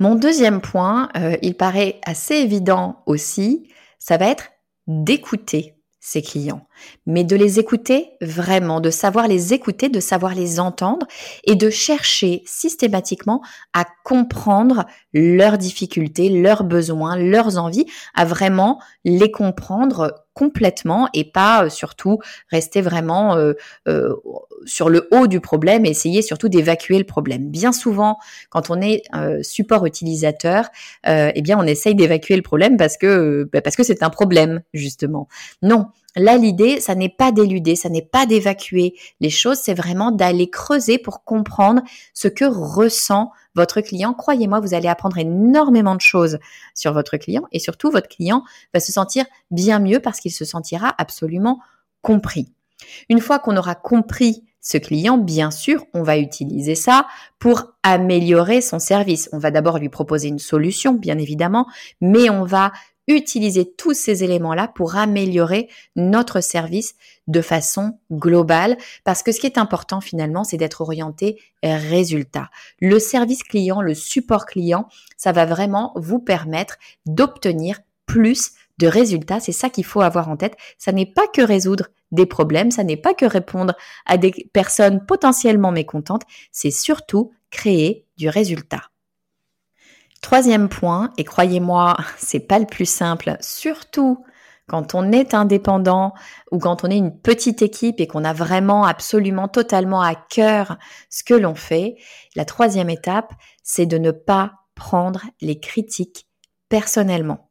Mon 0.00 0.16
deuxième 0.16 0.60
point, 0.60 1.08
euh, 1.16 1.36
il 1.40 1.56
paraît 1.56 2.00
assez 2.04 2.34
évident 2.34 3.02
aussi, 3.06 3.70
ça 3.98 4.16
va 4.16 4.26
être 4.26 4.50
d'écouter 4.86 5.76
ses 6.00 6.20
clients, 6.20 6.66
mais 7.06 7.24
de 7.24 7.36
les 7.36 7.58
écouter 7.58 8.10
vraiment, 8.20 8.80
de 8.80 8.90
savoir 8.90 9.28
les 9.28 9.52
écouter, 9.52 9.88
de 9.88 10.00
savoir 10.00 10.34
les 10.34 10.60
entendre 10.60 11.06
et 11.44 11.54
de 11.54 11.70
chercher 11.70 12.42
systématiquement 12.46 13.42
à 13.72 13.84
comprendre 14.04 14.86
leurs 15.12 15.58
difficultés, 15.58 16.28
leurs 16.28 16.64
besoins, 16.64 17.16
leurs 17.16 17.58
envies, 17.58 17.86
à 18.14 18.24
vraiment 18.24 18.80
les 19.04 19.30
comprendre 19.30 20.24
complètement 20.34 21.08
et 21.14 21.24
pas 21.24 21.64
euh, 21.64 21.68
surtout 21.70 22.18
rester 22.50 22.82
vraiment 22.82 23.36
euh, 23.36 23.54
euh, 23.88 24.14
sur 24.66 24.90
le 24.90 25.08
haut 25.12 25.26
du 25.26 25.40
problème 25.40 25.86
et 25.86 25.90
essayer 25.90 26.20
surtout 26.22 26.48
d'évacuer 26.48 26.98
le 26.98 27.04
problème. 27.04 27.48
Bien 27.48 27.72
souvent, 27.72 28.18
quand 28.50 28.70
on 28.70 28.80
est 28.80 29.02
support 29.42 29.86
utilisateur, 29.86 30.68
eh 31.06 31.42
bien 31.42 31.58
on 31.58 31.64
essaye 31.64 31.94
d'évacuer 31.94 32.34
le 32.36 32.42
problème 32.42 32.76
parce 32.76 32.96
que 32.96 33.48
bah, 33.52 33.60
parce 33.60 33.76
que 33.76 33.82
c'est 33.82 34.02
un 34.02 34.08
problème 34.08 34.62
justement. 34.72 35.28
Non, 35.60 35.86
Là, 36.16 36.36
l'idée, 36.36 36.80
ça 36.80 36.94
n'est 36.94 37.08
pas 37.08 37.32
d'éluder, 37.32 37.74
ça 37.76 37.88
n'est 37.88 38.02
pas 38.02 38.26
d'évacuer 38.26 38.94
les 39.20 39.30
choses, 39.30 39.58
c'est 39.58 39.74
vraiment 39.74 40.12
d'aller 40.12 40.48
creuser 40.48 40.98
pour 40.98 41.24
comprendre 41.24 41.82
ce 42.12 42.28
que 42.28 42.44
ressent 42.44 43.32
votre 43.54 43.80
client. 43.80 44.14
Croyez-moi, 44.14 44.60
vous 44.60 44.74
allez 44.74 44.88
apprendre 44.88 45.18
énormément 45.18 45.94
de 45.96 46.00
choses 46.00 46.38
sur 46.74 46.92
votre 46.92 47.16
client 47.16 47.44
et 47.52 47.58
surtout, 47.58 47.90
votre 47.90 48.08
client 48.08 48.44
va 48.72 48.80
se 48.80 48.92
sentir 48.92 49.24
bien 49.50 49.80
mieux 49.80 50.00
parce 50.00 50.20
qu'il 50.20 50.32
se 50.32 50.44
sentira 50.44 50.94
absolument 50.98 51.60
compris. 52.02 52.52
Une 53.08 53.20
fois 53.20 53.38
qu'on 53.38 53.56
aura 53.56 53.74
compris 53.74 54.44
ce 54.60 54.78
client, 54.78 55.18
bien 55.18 55.50
sûr, 55.50 55.84
on 55.92 56.02
va 56.02 56.16
utiliser 56.16 56.74
ça 56.74 57.06
pour 57.38 57.74
améliorer 57.82 58.60
son 58.60 58.78
service. 58.78 59.28
On 59.32 59.38
va 59.38 59.50
d'abord 59.50 59.78
lui 59.78 59.90
proposer 59.90 60.28
une 60.28 60.38
solution, 60.38 60.94
bien 60.94 61.18
évidemment, 61.18 61.66
mais 62.00 62.30
on 62.30 62.44
va 62.44 62.72
utiliser 63.06 63.70
tous 63.70 63.94
ces 63.94 64.24
éléments-là 64.24 64.68
pour 64.68 64.96
améliorer 64.96 65.68
notre 65.96 66.40
service 66.40 66.94
de 67.26 67.40
façon 67.40 67.98
globale 68.12 68.76
parce 69.04 69.22
que 69.22 69.32
ce 69.32 69.40
qui 69.40 69.46
est 69.46 69.58
important 69.58 70.00
finalement, 70.00 70.44
c'est 70.44 70.56
d'être 70.56 70.80
orienté 70.80 71.40
résultat. 71.62 72.50
Le 72.80 72.98
service 72.98 73.42
client, 73.42 73.80
le 73.80 73.94
support 73.94 74.46
client, 74.46 74.88
ça 75.16 75.32
va 75.32 75.46
vraiment 75.46 75.92
vous 75.96 76.18
permettre 76.18 76.76
d'obtenir 77.06 77.80
plus 78.06 78.52
de 78.78 78.86
résultats. 78.86 79.40
C'est 79.40 79.52
ça 79.52 79.70
qu'il 79.70 79.84
faut 79.84 80.00
avoir 80.00 80.28
en 80.28 80.36
tête. 80.36 80.56
Ça 80.78 80.92
n'est 80.92 81.06
pas 81.06 81.26
que 81.32 81.42
résoudre 81.42 81.88
des 82.12 82.26
problèmes, 82.26 82.70
ça 82.70 82.84
n'est 82.84 82.96
pas 82.96 83.14
que 83.14 83.24
répondre 83.24 83.74
à 84.06 84.18
des 84.18 84.32
personnes 84.52 85.04
potentiellement 85.04 85.72
mécontentes, 85.72 86.22
c'est 86.52 86.70
surtout 86.70 87.32
créer 87.50 88.06
du 88.16 88.28
résultat. 88.28 88.82
Troisième 90.24 90.70
point, 90.70 91.12
et 91.18 91.24
croyez-moi, 91.24 91.98
c'est 92.16 92.40
pas 92.40 92.58
le 92.58 92.64
plus 92.64 92.88
simple, 92.88 93.36
surtout 93.42 94.24
quand 94.66 94.94
on 94.94 95.12
est 95.12 95.34
indépendant 95.34 96.14
ou 96.50 96.58
quand 96.58 96.82
on 96.82 96.88
est 96.88 96.96
une 96.96 97.20
petite 97.20 97.60
équipe 97.60 98.00
et 98.00 98.06
qu'on 98.06 98.24
a 98.24 98.32
vraiment 98.32 98.86
absolument 98.86 99.48
totalement 99.48 100.00
à 100.00 100.14
cœur 100.14 100.78
ce 101.10 101.24
que 101.24 101.34
l'on 101.34 101.54
fait, 101.54 101.96
la 102.36 102.46
troisième 102.46 102.88
étape, 102.88 103.34
c'est 103.62 103.84
de 103.84 103.98
ne 103.98 104.12
pas 104.12 104.52
prendre 104.74 105.20
les 105.42 105.60
critiques 105.60 106.26
personnellement. 106.70 107.50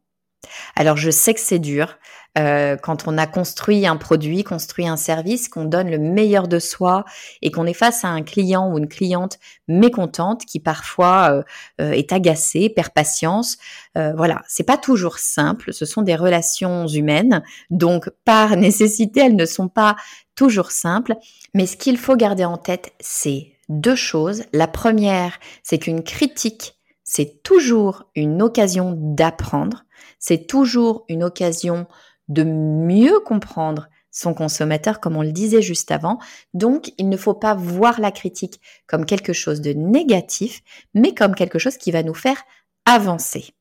Alors 0.75 0.98
je 0.98 1.12
sais 1.12 1.36
que 1.36 1.39
c'est 1.39 1.60
dur 1.60 2.00
euh, 2.38 2.78
quand 2.78 3.08
on 3.08 3.18
a 3.18 3.28
construit 3.28 3.86
un 3.86 3.96
produit, 3.96 4.44
construit 4.44 4.88
un 4.88 4.98
service, 4.98 5.48
qu'on 5.48 5.66
donne 5.66 5.90
le 5.90 6.00
meilleur 6.00 6.48
de 6.48 6.60
soi 6.60 7.06
et 7.42 7.52
qu'on 7.52 7.66
est 7.66 7.74
face 7.74 8.04
à 8.04 8.10
un 8.10 8.24
client 8.24 8.72
ou 8.72 8.78
une 8.78 8.88
cliente 8.88 9.38
mécontente 9.68 10.46
qui 10.46 10.60
parfois 10.60 11.32
euh, 11.32 11.44
euh, 11.82 11.92
est 11.92 12.12
agacée, 12.12 12.70
perd 12.70 12.90
patience. 12.90 13.58
voilà, 13.96 14.42
c'est 14.48 14.63
pas 14.63 14.78
toujours 14.78 15.20
simple. 15.20 15.74
Ce 15.74 15.86
sont 15.86 16.02
des 16.02 16.16
relations 16.16 16.88
humaines, 16.88 17.44
donc 17.70 18.10
par 18.25 18.58
nécessité, 18.58 19.22
elles 19.22 19.36
ne 19.36 19.46
sont 19.46 19.68
pas 19.68 19.96
toujours 20.36 20.72
simples. 20.72 21.16
Mais 21.54 21.68
ce 21.68 21.78
qu'il 21.78 21.98
faut 21.98 22.16
garder 22.16 22.46
en 22.46 22.58
tête, 22.58 22.94
c'est 23.00 23.52
deux 23.70 23.96
choses. 23.96 24.44
La 24.54 24.68
première, 24.68 25.40
c'est 25.62 25.78
qu'une 25.78 26.04
critique, 26.04 26.75
c'est 27.04 27.44
toujours 27.44 28.06
une 28.16 28.42
occasion 28.42 28.96
d'apprendre 28.98 29.84
c'est 30.24 30.48
toujours 30.48 31.04
une 31.10 31.22
occasion 31.22 31.86
de 32.27 32.44
mieux 32.44 33.20
comprendre 33.20 33.89
son 34.12 34.34
consommateur, 34.34 35.00
comme 35.00 35.18
on 35.18 35.24
le 35.24 35.32
disait 35.32 35.62
juste 35.62 35.92
avant. 35.92 36.20
Donc, 36.53 36.94
il 36.98 37.10
ne 37.10 37.18
faut 37.18 37.34
pas 37.34 37.56
voir 37.56 38.00
la 38.00 38.12
critique 38.12 38.62
comme 38.88 39.06
quelque 39.06 39.34
chose 39.34 39.60
de 39.60 39.74
négatif, 39.74 40.62
mais 40.94 41.13
comme 41.13 41.36
quelque 41.36 41.60
chose 41.60 41.77
qui 41.77 41.92
va 41.92 42.03
nous 42.03 42.13
faire 42.13 42.42
avancer. 42.86 43.53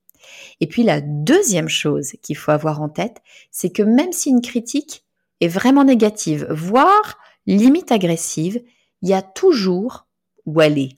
Et 0.61 0.66
puis, 0.66 0.83
la 0.83 1.00
deuxième 1.00 1.69
chose 1.69 2.12
qu'il 2.23 2.37
faut 2.37 2.50
avoir 2.50 2.83
en 2.83 2.88
tête, 2.88 3.23
c'est 3.50 3.71
que 3.71 3.83
même 3.83 4.12
si 4.12 4.28
une 4.31 4.42
critique 4.42 5.04
est 5.40 5.49
vraiment 5.49 5.85
négative, 5.85 6.47
voire 6.50 7.19
limite 7.47 7.90
agressive, 7.90 8.62
il 9.00 9.09
y 9.09 9.14
a 9.14 9.23
toujours, 9.23 10.07
ou 10.47 10.61
elle 10.61 10.88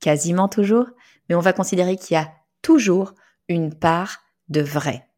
quasiment 0.00 0.48
toujours, 0.48 0.86
mais 1.28 1.34
on 1.34 1.40
va 1.40 1.52
considérer 1.52 1.96
qu'il 1.96 2.14
y 2.14 2.18
a 2.18 2.30
toujours 2.60 3.14
une 3.48 3.72
part 3.72 4.18
de 4.48 4.60
vrai. 4.60 5.08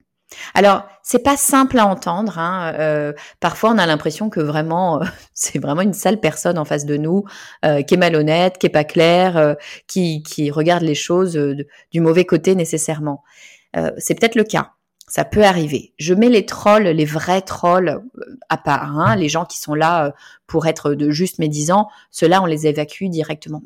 Alors, 0.54 0.85
c'est 1.02 1.23
pas 1.23 1.37
simple 1.37 1.78
à 1.78 1.87
entendre. 1.87 2.38
Hein. 2.38 2.75
Euh, 2.78 3.12
parfois, 3.40 3.71
on 3.71 3.78
a 3.78 3.87
l'impression 3.87 4.28
que 4.28 4.40
vraiment, 4.40 5.00
euh, 5.00 5.04
c'est 5.35 5.59
vraiment 5.59 5.83
une 5.83 5.95
sale 5.95 6.21
personne 6.21 6.59
en 6.59 6.64
face 6.64 6.85
de 6.85 6.97
nous, 6.97 7.25
euh, 7.64 7.83
qui 7.83 7.95
est 7.95 7.99
malhonnête, 7.99 8.59
qui 8.59 8.66
est 8.66 8.71
pas 8.71 8.85
claire, 8.85 9.56
qui, 9.87 10.23
qui 10.23 10.50
regarde 10.50 10.83
les 10.83 10.95
choses 10.95 11.35
du 11.92 12.00
mauvais 12.00 12.25
côté 12.25 12.54
nécessairement. 12.54 13.23
c'est 13.99 14.18
peut-être 14.18 14.37
le 14.37 14.45
cas. 14.45 14.73
Ça 15.09 15.25
peut 15.25 15.45
arriver. 15.45 15.95
Je 15.99 16.14
mets 16.14 16.28
les 16.28 16.47
trolls, 16.47 16.88
les 16.88 17.04
vrais 17.04 17.40
trolls 17.40 18.02
à 18.49 18.56
part, 18.56 18.99
hein, 18.99 19.14
les 19.14 19.28
gens 19.28 19.45
qui 19.45 19.59
sont 19.59 19.75
là 19.75 20.12
pour 20.49 20.66
être 20.66 20.95
de 20.95 21.11
juste 21.11 21.38
médisants, 21.38 21.88
ceux-là, 22.11 22.42
on 22.42 22.47
les 22.47 22.66
évacue 22.66 23.04
directement. 23.04 23.62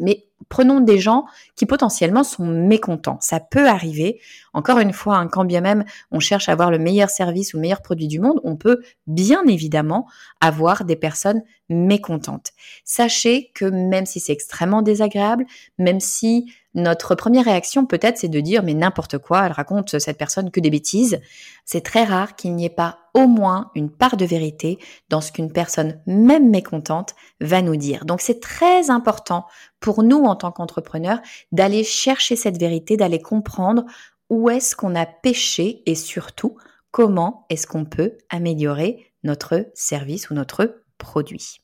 Prenons 0.49 0.81
des 0.81 0.99
gens 0.99 1.27
qui 1.57 1.67
potentiellement 1.67 2.25
sont 2.25 2.47
mécontents. 2.47 3.19
Ça 3.21 3.41
peut 3.41 3.69
arriver. 3.69 4.21
Encore 4.53 4.79
une 4.79 4.93
fois, 4.93 5.17
hein, 5.17 5.29
quand 5.29 5.45
bien 5.45 5.61
même 5.61 5.85
on 6.11 6.21
cherche 6.21 6.49
à 6.49 6.53
avoir 6.53 6.71
le 6.71 6.79
meilleur 6.79 7.11
service 7.11 7.55
ou 7.55 7.59
le 7.59 7.63
meilleur 7.63 7.83
produit 7.83 8.09
du 8.09 8.21
monde, 8.21 8.41
on 8.45 8.57
peut 8.57 8.81
bien 9.07 9.43
évidemment 9.47 10.07
avoir 10.41 10.85
des 10.85 10.97
personnes 10.97 11.43
mécontentes. 11.69 12.53
Sachez 12.85 13.51
que 13.55 13.65
même 13.65 14.07
si 14.07 14.21
c'est 14.21 14.33
extrêmement 14.33 14.83
désagréable, 14.83 15.47
même 15.79 16.01
si 16.01 16.53
notre 16.75 17.15
première 17.15 17.45
réaction 17.45 17.85
peut-être 17.85 18.19
c'est 18.19 18.29
de 18.29 18.41
dire 18.41 18.63
mais 18.63 18.75
n'importe 18.75 19.19
quoi, 19.19 19.47
elle 19.47 19.53
raconte 19.53 19.99
cette 19.99 20.19
personne 20.19 20.51
que 20.51 20.61
des 20.61 20.71
bêtises, 20.71 21.21
c'est 21.65 21.83
très 21.83 22.05
rare 22.05 22.37
qu'il 22.37 22.55
n'y 22.55 22.65
ait 22.65 22.71
pas 22.71 23.00
au 23.15 23.27
moins 23.27 23.71
une 23.75 23.91
part 23.91 24.17
de 24.17 24.25
vérité 24.25 24.79
dans 25.09 25.21
ce 25.21 25.33
qu'une 25.33 25.53
personne, 25.53 26.01
même 26.07 26.51
mécontente, 26.51 27.15
va 27.41 27.63
nous 27.63 27.77
dire. 27.77 28.05
Donc 28.05 28.21
c'est 28.21 28.41
très 28.41 28.91
important 28.91 29.47
pour 29.81 30.03
nous 30.03 30.25
en 30.25 30.37
tant 30.37 30.53
qu'entrepreneurs 30.53 31.21
d'aller 31.53 31.85
chercher 31.85 32.37
cette 32.37 32.59
vérité, 32.59 32.97
d'aller 32.97 33.21
comprendre 33.21 33.85
où 34.29 34.49
est-ce 34.49 34.77
qu'on 34.77 34.95
a 34.95 35.07
péché 35.07 35.83
et 35.87 35.95
surtout 35.95 36.57
comment 36.91 37.47
est-ce 37.51 37.67
qu'on 37.67 37.85
peut 37.85 38.19
améliorer 38.29 39.13
notre 39.23 39.67
service 39.75 40.31
ou 40.31 40.35
notre 40.35 40.83
produit. 40.99 41.61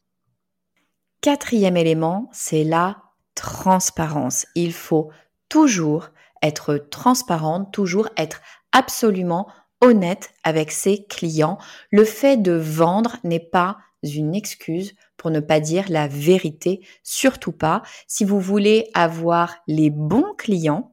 Quatrième 1.20 1.76
élément, 1.76 2.28
c'est 2.32 2.64
la 2.64 3.02
transparence. 3.34 4.46
Il 4.54 4.72
faut 4.72 5.10
toujours 5.48 6.10
être 6.42 6.76
transparente, 6.76 7.72
toujours 7.72 8.08
être 8.16 8.40
absolument 8.72 9.48
honnête 9.80 10.30
avec 10.44 10.72
ses 10.72 11.04
clients. 11.04 11.58
Le 11.90 12.04
fait 12.04 12.36
de 12.36 12.52
vendre 12.52 13.16
n'est 13.24 13.40
pas 13.40 13.78
une 14.02 14.34
excuse 14.34 14.94
pour 15.16 15.30
ne 15.30 15.40
pas 15.40 15.60
dire 15.60 15.86
la 15.88 16.08
vérité, 16.08 16.86
surtout 17.02 17.52
pas. 17.52 17.82
Si 18.06 18.24
vous 18.24 18.40
voulez 18.40 18.90
avoir 18.94 19.56
les 19.66 19.90
bons 19.90 20.34
clients, 20.36 20.92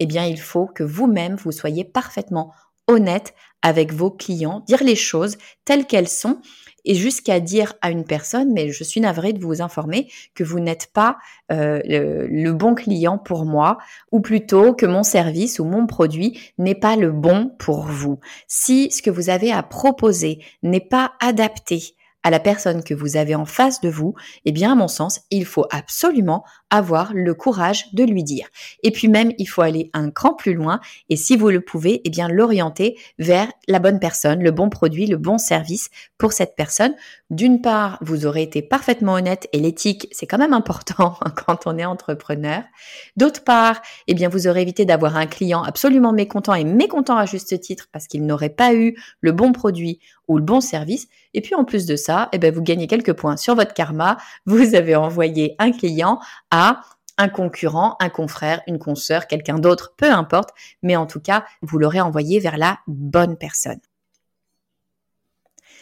eh 0.00 0.06
bien, 0.06 0.24
il 0.24 0.40
faut 0.40 0.66
que 0.66 0.84
vous-même, 0.84 1.36
vous 1.36 1.52
soyez 1.52 1.84
parfaitement 1.84 2.52
honnête 2.88 3.34
avec 3.62 3.92
vos 3.92 4.10
clients, 4.10 4.62
dire 4.66 4.84
les 4.84 4.96
choses 4.96 5.38
telles 5.64 5.86
qu'elles 5.86 6.08
sont 6.08 6.40
et 6.84 6.94
jusqu'à 6.94 7.40
dire 7.40 7.74
à 7.80 7.90
une 7.90 8.04
personne, 8.04 8.52
mais 8.52 8.70
je 8.70 8.84
suis 8.84 9.00
navrée 9.00 9.32
de 9.32 9.40
vous 9.40 9.62
informer 9.62 10.10
que 10.34 10.44
vous 10.44 10.60
n'êtes 10.60 10.90
pas 10.92 11.16
euh, 11.50 11.80
le, 11.84 12.52
bon 12.52 12.74
client 12.74 13.16
pour 13.16 13.46
moi, 13.46 13.78
ou 14.12 14.20
plutôt 14.20 14.74
que 14.74 14.84
mon 14.84 15.02
service 15.02 15.58
ou 15.58 15.64
mon 15.64 15.86
produit 15.86 16.38
n'est 16.58 16.74
pas 16.74 16.96
le 16.96 17.10
bon 17.10 17.50
pour 17.58 17.84
vous. 17.84 18.20
Si 18.48 18.90
ce 18.90 19.00
que 19.00 19.10
vous 19.10 19.30
avez 19.30 19.50
à 19.50 19.62
proposer 19.62 20.40
n'est 20.62 20.80
pas 20.80 21.12
adapté 21.20 21.94
à 22.24 22.30
la 22.30 22.40
personne 22.40 22.82
que 22.82 22.94
vous 22.94 23.16
avez 23.16 23.34
en 23.34 23.44
face 23.44 23.80
de 23.80 23.88
vous, 23.88 24.14
eh 24.44 24.52
bien, 24.52 24.72
à 24.72 24.74
mon 24.74 24.88
sens, 24.88 25.20
il 25.30 25.44
faut 25.44 25.66
absolument 25.70 26.42
avoir 26.70 27.12
le 27.14 27.34
courage 27.34 27.92
de 27.92 28.02
lui 28.02 28.24
dire. 28.24 28.48
Et 28.82 28.90
puis 28.90 29.08
même, 29.08 29.32
il 29.38 29.46
faut 29.46 29.62
aller 29.62 29.90
un 29.92 30.10
cran 30.10 30.34
plus 30.34 30.54
loin 30.54 30.80
et 31.08 31.16
si 31.16 31.36
vous 31.36 31.50
le 31.50 31.60
pouvez, 31.60 32.00
eh 32.04 32.10
bien, 32.10 32.26
l'orienter 32.28 32.98
vers 33.18 33.52
la 33.68 33.78
bonne 33.78 34.00
personne, 34.00 34.42
le 34.42 34.50
bon 34.50 34.70
produit, 34.70 35.06
le 35.06 35.18
bon 35.18 35.38
service 35.38 35.90
pour 36.18 36.32
cette 36.32 36.56
personne. 36.56 36.94
D'une 37.34 37.60
part, 37.60 37.98
vous 38.00 38.26
aurez 38.26 38.42
été 38.42 38.62
parfaitement 38.62 39.14
honnête 39.14 39.48
et 39.52 39.58
l'éthique, 39.58 40.06
c'est 40.12 40.24
quand 40.24 40.38
même 40.38 40.52
important 40.52 41.18
quand 41.46 41.66
on 41.66 41.76
est 41.76 41.84
entrepreneur. 41.84 42.62
D'autre 43.16 43.42
part, 43.42 43.82
eh 44.06 44.14
bien, 44.14 44.28
vous 44.28 44.46
aurez 44.46 44.62
évité 44.62 44.84
d'avoir 44.84 45.16
un 45.16 45.26
client 45.26 45.64
absolument 45.64 46.12
mécontent 46.12 46.54
et 46.54 46.62
mécontent 46.62 47.16
à 47.16 47.26
juste 47.26 47.58
titre 47.58 47.88
parce 47.90 48.06
qu'il 48.06 48.24
n'aurait 48.24 48.50
pas 48.50 48.72
eu 48.72 48.96
le 49.20 49.32
bon 49.32 49.50
produit 49.50 49.98
ou 50.28 50.38
le 50.38 50.44
bon 50.44 50.60
service. 50.60 51.08
Et 51.32 51.40
puis 51.40 51.56
en 51.56 51.64
plus 51.64 51.86
de 51.86 51.96
ça, 51.96 52.28
eh 52.30 52.38
bien, 52.38 52.52
vous 52.52 52.62
gagnez 52.62 52.86
quelques 52.86 53.14
points 53.14 53.36
sur 53.36 53.56
votre 53.56 53.74
karma. 53.74 54.16
Vous 54.46 54.76
avez 54.76 54.94
envoyé 54.94 55.56
un 55.58 55.72
client 55.72 56.20
à 56.52 56.82
un 57.18 57.28
concurrent, 57.28 57.96
un 57.98 58.10
confrère, 58.10 58.60
une 58.68 58.78
consoeur, 58.78 59.26
quelqu'un 59.26 59.58
d'autre, 59.58 59.94
peu 59.96 60.08
importe, 60.08 60.50
mais 60.84 60.94
en 60.94 61.06
tout 61.06 61.20
cas, 61.20 61.44
vous 61.62 61.78
l'aurez 61.78 62.00
envoyé 62.00 62.38
vers 62.38 62.58
la 62.58 62.78
bonne 62.86 63.36
personne. 63.36 63.80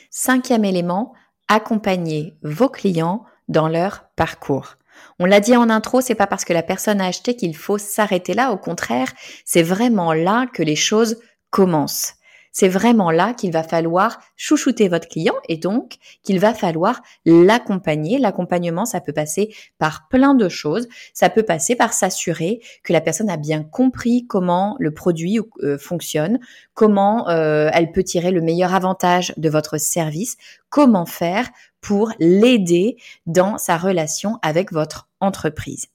Cinquième 0.08 0.64
élément, 0.64 1.14
accompagner 1.54 2.36
vos 2.42 2.68
clients 2.68 3.24
dans 3.48 3.68
leur 3.68 4.04
parcours. 4.16 4.76
On 5.18 5.24
l'a 5.24 5.40
dit 5.40 5.56
en 5.56 5.70
intro, 5.70 6.00
c'est 6.00 6.14
pas 6.14 6.26
parce 6.26 6.44
que 6.44 6.52
la 6.52 6.62
personne 6.62 7.00
a 7.00 7.06
acheté 7.06 7.36
qu'il 7.36 7.56
faut 7.56 7.78
s'arrêter 7.78 8.34
là. 8.34 8.52
Au 8.52 8.56
contraire, 8.56 9.12
c'est 9.44 9.62
vraiment 9.62 10.12
là 10.12 10.46
que 10.52 10.62
les 10.62 10.76
choses 10.76 11.18
commencent 11.50 12.14
c'est 12.52 12.68
vraiment 12.68 13.10
là 13.10 13.32
qu'il 13.32 13.50
va 13.50 13.62
falloir 13.62 14.20
chouchouter 14.36 14.88
votre 14.88 15.08
client 15.08 15.34
et 15.48 15.56
donc 15.56 15.96
qu'il 16.22 16.38
va 16.38 16.54
falloir 16.54 17.02
l'accompagner. 17.24 18.18
L'accompagnement, 18.18 18.84
ça 18.84 19.00
peut 19.00 19.12
passer 19.12 19.54
par 19.78 20.08
plein 20.08 20.34
de 20.34 20.48
choses. 20.48 20.86
Ça 21.14 21.30
peut 21.30 21.42
passer 21.42 21.74
par 21.74 21.94
s'assurer 21.94 22.60
que 22.84 22.92
la 22.92 23.00
personne 23.00 23.30
a 23.30 23.38
bien 23.38 23.64
compris 23.64 24.26
comment 24.26 24.76
le 24.78 24.92
produit 24.92 25.40
euh, 25.62 25.78
fonctionne, 25.78 26.38
comment 26.74 27.28
euh, 27.28 27.70
elle 27.72 27.90
peut 27.90 28.04
tirer 28.04 28.30
le 28.30 28.42
meilleur 28.42 28.74
avantage 28.74 29.32
de 29.38 29.48
votre 29.48 29.78
service, 29.78 30.36
comment 30.68 31.06
faire 31.06 31.48
pour 31.80 32.12
l'aider 32.20 32.96
dans 33.26 33.58
sa 33.58 33.76
relation 33.76 34.38
avec 34.42 34.72
votre 34.72 35.08
entreprise. 35.20 35.86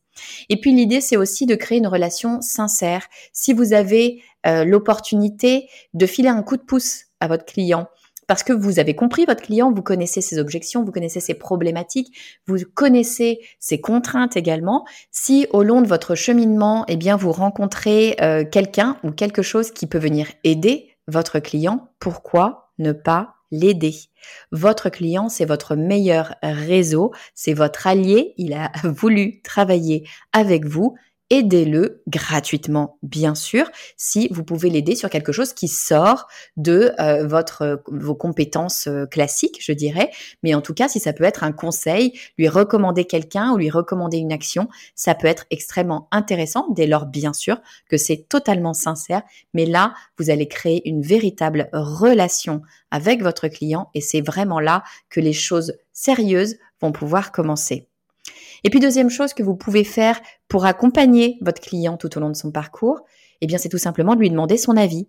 Et 0.50 0.60
puis 0.60 0.74
l'idée, 0.74 1.02
c'est 1.02 1.18
aussi 1.18 1.46
de 1.46 1.56
créer 1.56 1.78
une 1.78 1.88
relation 1.88 2.42
sincère. 2.42 3.06
Si 3.34 3.54
vous 3.54 3.74
avez 3.74 4.22
euh, 4.48 4.66
l'opportunité 4.66 5.70
de 5.94 6.06
filer 6.06 6.30
un 6.30 6.44
coup 6.44 6.58
de 6.58 6.62
pouce 6.62 7.06
à 7.20 7.28
votre 7.28 7.46
client, 7.46 7.88
parce 8.28 8.44
que 8.44 8.54
vous 8.54 8.80
avez 8.80 8.94
compris 8.94 9.26
votre 9.26 9.42
client, 9.42 9.72
vous 9.72 9.82
connaissez 9.82 10.22
ses 10.22 10.38
objections, 10.38 10.84
vous 10.84 10.92
connaissez 10.92 11.22
ses 11.22 11.34
problématiques, 11.34 12.14
vous 12.46 12.58
connaissez 12.74 13.40
ses 13.60 13.80
contraintes 13.80 14.36
également. 14.36 14.86
Si 15.12 15.48
au 15.52 15.64
long 15.64 15.82
de 15.82 15.88
votre 15.88 16.14
cheminement, 16.14 16.84
eh 16.90 16.98
bien, 16.98 17.16
vous 17.16 17.32
rencontrez 17.32 18.18
euh, 18.22 18.44
quelqu'un 18.44 18.98
ou 19.04 19.12
quelque 19.12 19.42
chose 19.42 19.72
qui 19.72 19.88
peut 19.88 19.98
venir 19.98 20.28
aider 20.44 20.90
votre 21.08 21.40
client, 21.40 21.90
pourquoi 22.00 22.74
ne 22.80 22.92
pas 22.92 23.36
l'aider? 23.50 23.96
Votre 24.52 24.90
client, 24.90 25.30
c'est 25.30 25.46
votre 25.46 25.76
meilleur 25.76 26.36
réseau, 26.44 27.14
c'est 27.34 27.54
votre 27.54 27.88
allié, 27.88 28.34
il 28.38 28.54
a 28.54 28.72
voulu 28.84 29.42
travailler 29.42 30.06
avec 30.34 30.66
vous 30.66 30.96
aidez-le 31.30 32.02
gratuitement, 32.08 32.98
bien 33.04 33.36
sûr, 33.36 33.70
si 33.98 34.30
vous 34.32 34.44
pouvez 34.44 34.70
l'aider 34.70 34.96
sur 34.96 35.10
quelque 35.10 35.32
chose 35.32 35.54
qui 35.54 35.68
sort 35.68 36.28
de 36.56 36.94
euh, 37.00 37.28
votre 37.28 37.84
vos 37.88 38.16
compétences 38.16 38.88
euh, 38.88 39.06
classiques, 39.06 39.58
je 39.62 39.74
dirais. 39.74 40.10
Mais 40.44 40.54
en 40.56 40.62
tout 40.62 40.74
cas, 40.74 40.88
si 40.88 41.00
ça 41.00 41.14
peut 41.14 41.26
être 41.26 41.44
un 41.44 41.52
conseil, 41.52 42.18
lui 42.38 42.48
recommander 42.48 43.06
quelqu'un 43.06 43.52
ou 43.52 43.58
lui 43.58 43.70
recommander 43.70 44.18
une 44.18 44.32
action, 44.32 44.70
ça 44.96 45.16
peut 45.16 45.28
être 45.28 45.46
extrêmement 45.52 46.08
intéressant. 46.12 46.68
Dès 46.70 46.88
lors, 46.88 47.06
bien 47.06 47.34
sûr, 47.34 47.58
que 47.90 47.98
c'est 47.98 48.28
totalement 48.30 48.74
sincère. 48.74 49.22
Mais 49.54 49.66
là, 49.66 49.94
vous 50.18 50.30
allez 50.30 50.48
créer 50.48 50.88
une 50.88 51.02
véritable 51.02 51.70
relation 51.74 52.62
avec 52.92 53.22
votre 53.22 53.48
client 53.48 53.90
et 53.94 54.02
c'est 54.02 54.22
vraiment 54.22 54.60
là 54.60 54.84
que 55.10 55.20
les 55.20 55.34
choses 55.34 55.74
sérieuses 55.92 56.58
vont 56.82 56.92
pouvoir 56.92 57.32
commencer. 57.32 57.88
Et 58.64 58.70
puis 58.70 58.80
deuxième 58.80 59.10
chose 59.10 59.34
que 59.34 59.44
vous 59.44 59.56
pouvez 59.56 59.84
faire 59.84 60.20
pour 60.48 60.66
accompagner 60.66 61.38
votre 61.42 61.62
client 61.62 61.98
tout 61.98 62.18
au 62.18 62.22
long 62.22 62.30
de 62.30 62.36
son 62.36 62.52
parcours, 62.52 63.02
eh 63.42 63.48
bien 63.48 63.58
c'est 63.58 63.70
tout 63.70 63.78
simplement 63.78 64.16
de 64.16 64.20
lui 64.20 64.30
demander 64.30 64.58
son 64.58 64.78
avis. 64.78 65.08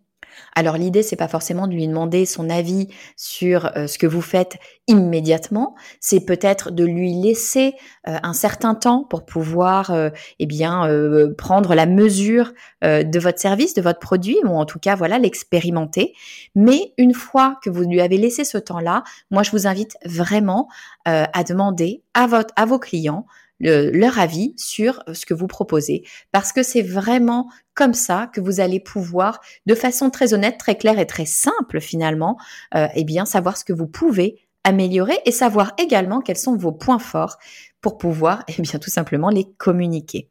Alors 0.55 0.77
l'idée 0.77 1.03
c'est 1.03 1.17
pas 1.17 1.29
forcément 1.29 1.67
de 1.67 1.73
lui 1.73 1.87
demander 1.87 2.27
son 2.27 2.51
avis 2.51 2.89
sur 3.17 3.71
euh, 3.77 3.87
ce 3.87 3.99
que 3.99 4.07
vous 4.07 4.21
faites 4.21 4.59
immédiatement, 4.87 5.75
c'est 6.01 6.25
peut-être 6.25 6.71
de 6.71 6.85
lui 6.85 7.13
laisser 7.15 7.75
euh, 8.09 8.17
un 8.23 8.33
certain 8.33 8.75
temps 8.75 9.05
pour 9.05 9.25
pouvoir 9.25 9.91
euh, 9.91 10.11
eh 10.39 10.47
bien 10.47 10.89
prendre 11.37 11.75
la 11.75 11.87
mesure 11.87 12.53
de 12.83 13.19
votre 13.19 13.39
service, 13.39 13.75
de 13.75 13.83
votre 13.83 13.99
produit 13.99 14.39
ou 14.45 14.49
en 14.49 14.65
tout 14.65 14.79
cas 14.79 14.95
voilà 14.95 15.19
l'expérimenter. 15.19 16.15
Mais 16.55 16.93
une 16.97 17.15
fois 17.15 17.59
que 17.63 17.71
vous 17.71 17.83
lui 17.83 18.01
avez 18.01 18.17
laissé 18.17 18.45
ce 18.45 18.59
temps-là, 18.59 19.05
moi 19.31 19.43
je 19.43 19.51
vous 19.51 19.67
invite 19.67 19.97
vraiment 20.05 20.69
à 21.05 21.45
demander 21.45 22.03
à 22.15 22.27
vos 22.67 22.79
clients 22.79 23.27
leur 23.61 24.19
avis 24.19 24.55
sur 24.57 25.03
ce 25.13 25.27
que 25.27 25.35
vous 25.35 25.47
proposez, 25.47 26.05
parce 26.33 26.53
que 26.53 26.63
c'est 26.63 26.83
vraiment 26.83 27.49
comme 27.75 27.95
ça 27.95 28.31
que 28.33 28.41
vous 28.41 28.61
allez 28.61 28.81
pouvoir, 28.81 29.41
de 29.67 29.75
façon 29.75 30.11
très 30.11 30.35
honnête, 30.35 30.59
très 30.59 30.77
claire 30.77 30.99
et 30.99 31.07
très 31.07 31.27
simple 31.27 31.81
finalement, 31.81 32.37
euh, 32.75 32.89
eh 32.95 33.05
bien 33.05 33.25
savoir 33.25 33.57
ce 33.57 33.65
que 33.65 33.73
vous 33.73 33.87
pouvez 33.87 34.41
améliorer 34.65 35.19
et 35.25 35.33
savoir 35.33 35.73
également 35.79 36.21
quels 36.21 36.37
sont 36.37 36.57
vos 36.57 36.73
points 36.73 36.99
forts 36.99 37.39
pour 37.81 37.99
pouvoir, 37.99 38.45
eh 38.59 38.63
bien 38.63 38.79
tout 38.79 38.91
simplement 38.91 39.31
les 39.31 39.51
communiquer. 39.59 40.29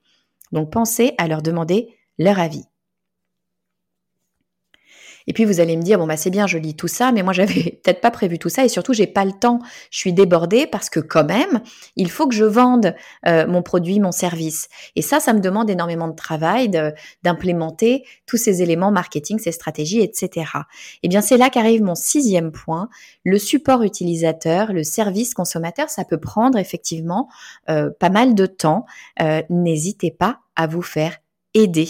Donc 0.51 0.71
pensez 0.71 1.13
à 1.17 1.27
leur 1.27 1.41
demander 1.41 1.87
leur 2.17 2.39
avis. 2.39 2.65
Et 5.27 5.33
puis 5.33 5.45
vous 5.45 5.59
allez 5.59 5.75
me 5.75 5.81
dire 5.81 5.99
bon 5.99 6.07
bah 6.07 6.17
c'est 6.17 6.29
bien, 6.29 6.47
je 6.47 6.57
lis 6.57 6.75
tout 6.75 6.87
ça, 6.87 7.11
mais 7.11 7.21
moi 7.21 7.33
j'avais 7.33 7.79
peut-être 7.83 8.01
pas 8.01 8.11
prévu 8.11 8.39
tout 8.39 8.49
ça 8.49 8.65
et 8.65 8.69
surtout 8.69 8.93
j'ai 8.93 9.07
pas 9.07 9.25
le 9.25 9.33
temps. 9.33 9.59
Je 9.91 9.99
suis 9.99 10.13
débordée 10.13 10.65
parce 10.65 10.89
que 10.89 10.99
quand 10.99 11.25
même 11.25 11.61
il 11.95 12.09
faut 12.09 12.27
que 12.27 12.35
je 12.35 12.45
vende 12.45 12.95
euh, 13.27 13.45
mon 13.47 13.61
produit, 13.61 13.99
mon 13.99 14.11
service. 14.11 14.69
Et 14.95 15.01
ça, 15.01 15.19
ça 15.19 15.33
me 15.33 15.39
demande 15.39 15.69
énormément 15.69 16.07
de 16.07 16.15
travail 16.15 16.69
d'implémenter 17.23 18.03
tous 18.25 18.37
ces 18.37 18.61
éléments 18.61 18.91
marketing, 18.91 19.39
ces 19.39 19.51
stratégies, 19.51 20.01
etc. 20.01 20.49
Eh 21.03 21.09
bien 21.09 21.21
c'est 21.21 21.37
là 21.37 21.49
qu'arrive 21.49 21.83
mon 21.83 21.95
sixième 21.95 22.51
point, 22.51 22.89
le 23.23 23.37
support 23.37 23.83
utilisateur, 23.83 24.71
le 24.71 24.83
service 24.83 25.33
consommateur. 25.33 25.89
Ça 25.89 26.05
peut 26.05 26.19
prendre 26.19 26.57
effectivement 26.57 27.27
euh, 27.69 27.89
pas 27.99 28.09
mal 28.09 28.35
de 28.35 28.45
temps. 28.45 28.85
Euh, 29.21 29.41
n'hésitez 29.49 30.11
pas 30.11 30.39
à 30.55 30.67
vous 30.67 30.81
faire 30.81 31.17
aider. 31.53 31.89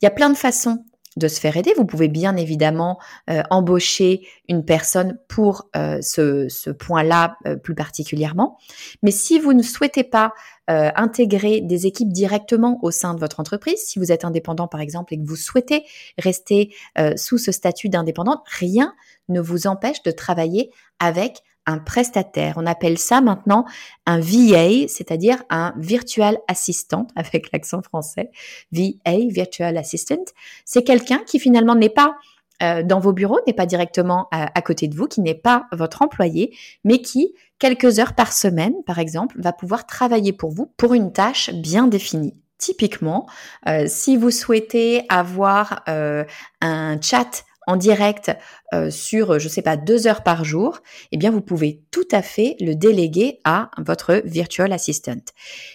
Il 0.00 0.04
y 0.04 0.06
a 0.06 0.10
plein 0.10 0.30
de 0.30 0.36
façons 0.36 0.84
de 1.16 1.28
se 1.28 1.40
faire 1.40 1.56
aider. 1.56 1.72
Vous 1.76 1.84
pouvez 1.84 2.08
bien 2.08 2.36
évidemment 2.36 2.98
euh, 3.28 3.42
embaucher 3.50 4.26
une 4.48 4.64
personne 4.64 5.18
pour 5.28 5.68
euh, 5.76 5.98
ce, 6.00 6.48
ce 6.48 6.70
point-là 6.70 7.36
euh, 7.46 7.56
plus 7.56 7.74
particulièrement. 7.74 8.58
Mais 9.02 9.10
si 9.10 9.38
vous 9.38 9.52
ne 9.52 9.62
souhaitez 9.62 10.04
pas 10.04 10.32
intégrer 10.68 11.60
des 11.60 11.88
équipes 11.88 12.12
directement 12.12 12.78
au 12.82 12.92
sein 12.92 13.14
de 13.14 13.18
votre 13.18 13.40
entreprise, 13.40 13.82
si 13.84 13.98
vous 13.98 14.12
êtes 14.12 14.24
indépendant 14.24 14.68
par 14.68 14.80
exemple 14.80 15.12
et 15.12 15.16
que 15.16 15.26
vous 15.26 15.34
souhaitez 15.34 15.82
rester 16.16 16.72
sous 17.16 17.38
ce 17.38 17.50
statut 17.50 17.88
d'indépendant, 17.88 18.44
rien 18.46 18.94
ne 19.28 19.40
vous 19.40 19.66
empêche 19.66 20.00
de 20.04 20.12
travailler 20.12 20.70
avec 21.00 21.42
un 21.66 21.78
prestataire. 21.78 22.54
On 22.56 22.66
appelle 22.66 22.98
ça 22.98 23.20
maintenant 23.20 23.64
un 24.06 24.18
VA, 24.20 24.88
c'est-à-dire 24.88 25.42
un 25.50 25.74
virtual 25.76 26.38
assistant 26.48 27.06
avec 27.16 27.52
l'accent 27.52 27.82
français. 27.82 28.30
VA, 28.72 29.16
virtual 29.28 29.76
assistant, 29.76 30.24
c'est 30.64 30.82
quelqu'un 30.82 31.18
qui 31.26 31.38
finalement 31.38 31.74
n'est 31.74 31.88
pas 31.88 32.16
euh, 32.62 32.82
dans 32.82 33.00
vos 33.00 33.12
bureaux, 33.12 33.40
n'est 33.46 33.54
pas 33.54 33.64
directement 33.64 34.28
à, 34.32 34.60
côté 34.60 34.86
de 34.86 34.94
vous, 34.94 35.06
qui 35.06 35.22
n'est 35.22 35.34
pas 35.34 35.66
votre 35.72 36.02
employé, 36.02 36.54
mais 36.84 37.00
qui, 37.00 37.34
quelques 37.58 37.98
heures 37.98 38.14
par 38.14 38.32
semaine, 38.32 38.74
par 38.84 38.98
exemple, 38.98 39.36
va 39.40 39.54
pouvoir 39.54 39.86
travailler 39.86 40.34
pour 40.34 40.50
vous 40.50 40.66
pour 40.76 40.92
une 40.92 41.12
tâche 41.12 41.50
bien 41.54 41.86
définie. 41.86 42.34
Typiquement, 42.58 43.26
euh, 43.66 43.84
si 43.86 44.18
vous 44.18 44.30
souhaitez 44.30 45.04
avoir 45.08 45.82
euh, 45.88 46.24
un 46.60 47.00
chat 47.00 47.44
en 47.70 47.76
direct 47.76 48.32
euh, 48.74 48.90
sur, 48.90 49.38
je 49.38 49.48
sais 49.48 49.62
pas, 49.62 49.76
deux 49.76 50.06
heures 50.06 50.22
par 50.22 50.44
jour, 50.44 50.80
eh 51.12 51.16
bien, 51.16 51.30
vous 51.30 51.40
pouvez 51.40 51.82
tout 51.90 52.08
à 52.10 52.20
fait 52.20 52.56
le 52.60 52.74
déléguer 52.74 53.38
à 53.44 53.70
votre 53.78 54.22
virtual 54.24 54.72
assistant. 54.72 55.22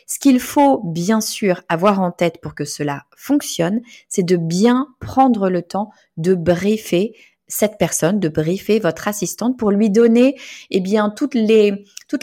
Ce 0.05 0.19
qu'il 0.19 0.39
faut 0.39 0.81
bien 0.84 1.21
sûr 1.21 1.62
avoir 1.69 2.01
en 2.01 2.12
tête 2.12 2.41
pour 2.41 2.53
que 2.53 2.65
cela 2.65 3.05
fonctionne, 3.15 3.81
c'est 4.10 4.25
de 4.25 4.36
bien 4.36 4.88
prendre 4.99 5.49
le 5.49 5.62
temps 5.62 5.89
de 6.17 6.36
briefer 6.36 7.15
cette 7.47 7.77
personne, 7.77 8.19
de 8.19 8.29
briefer 8.29 8.79
votre 8.79 9.08
assistante 9.08 9.58
pour 9.58 9.71
lui 9.71 9.89
donner, 9.89 10.36
eh 10.71 10.81
bien, 10.81 11.10
toute 11.10 11.34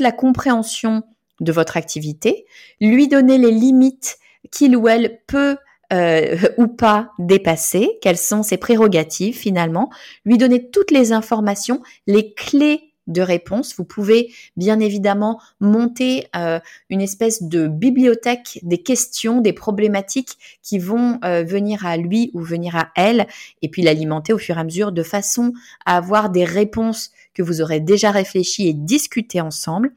la 0.01 0.13
compréhension 0.13 1.03
de 1.41 1.53
votre 1.53 1.77
activité, 1.77 2.45
lui 2.81 3.09
donner 3.09 3.39
les 3.39 3.53
limites 3.53 4.19
qu'il 4.51 4.77
ou 4.77 4.89
elle 4.89 5.21
peut 5.27 5.57
euh, 5.93 6.37
ou 6.57 6.69
pas 6.69 7.11
dépasser, 7.19 7.99
quelles 8.01 8.19
sont 8.19 8.43
ses 8.43 8.57
prérogatives 8.57 9.37
finalement, 9.37 9.91
lui 10.25 10.39
donner 10.39 10.71
toutes 10.71 10.91
les 10.91 11.13
informations, 11.13 11.83
les 12.07 12.33
clés 12.35 12.93
de 13.09 13.21
réponse. 13.21 13.75
Vous 13.77 13.85
pouvez 13.85 14.33
bien 14.57 14.81
évidemment 14.81 15.41
monter 15.61 16.29
euh, 16.37 16.61
une 16.89 17.01
espèce 17.01 17.43
de 17.43 17.67
bibliothèque 17.67 18.61
des 18.63 18.79
questions, 18.79 19.41
des 19.41 19.53
problématiques 19.53 20.39
qui 20.63 20.79
vont 20.79 21.19
euh, 21.25 21.43
venir 21.43 21.85
à 21.85 21.97
lui 21.97 22.31
ou 22.33 22.41
venir 22.41 22.77
à 22.77 22.91
elle, 22.97 23.27
et 23.61 23.69
puis 23.69 23.83
l'alimenter 23.83 24.33
au 24.33 24.39
fur 24.39 24.57
et 24.57 24.61
à 24.61 24.65
mesure 24.65 24.93
de 24.93 25.03
façon 25.03 25.53
à 25.85 25.97
avoir 25.97 26.31
des 26.31 26.45
réponses 26.45 27.11
que 27.35 27.43
vous 27.43 27.61
aurez 27.61 27.81
déjà 27.81 28.11
réfléchi 28.11 28.69
et 28.69 28.73
discuté 28.73 29.41
ensemble 29.41 29.93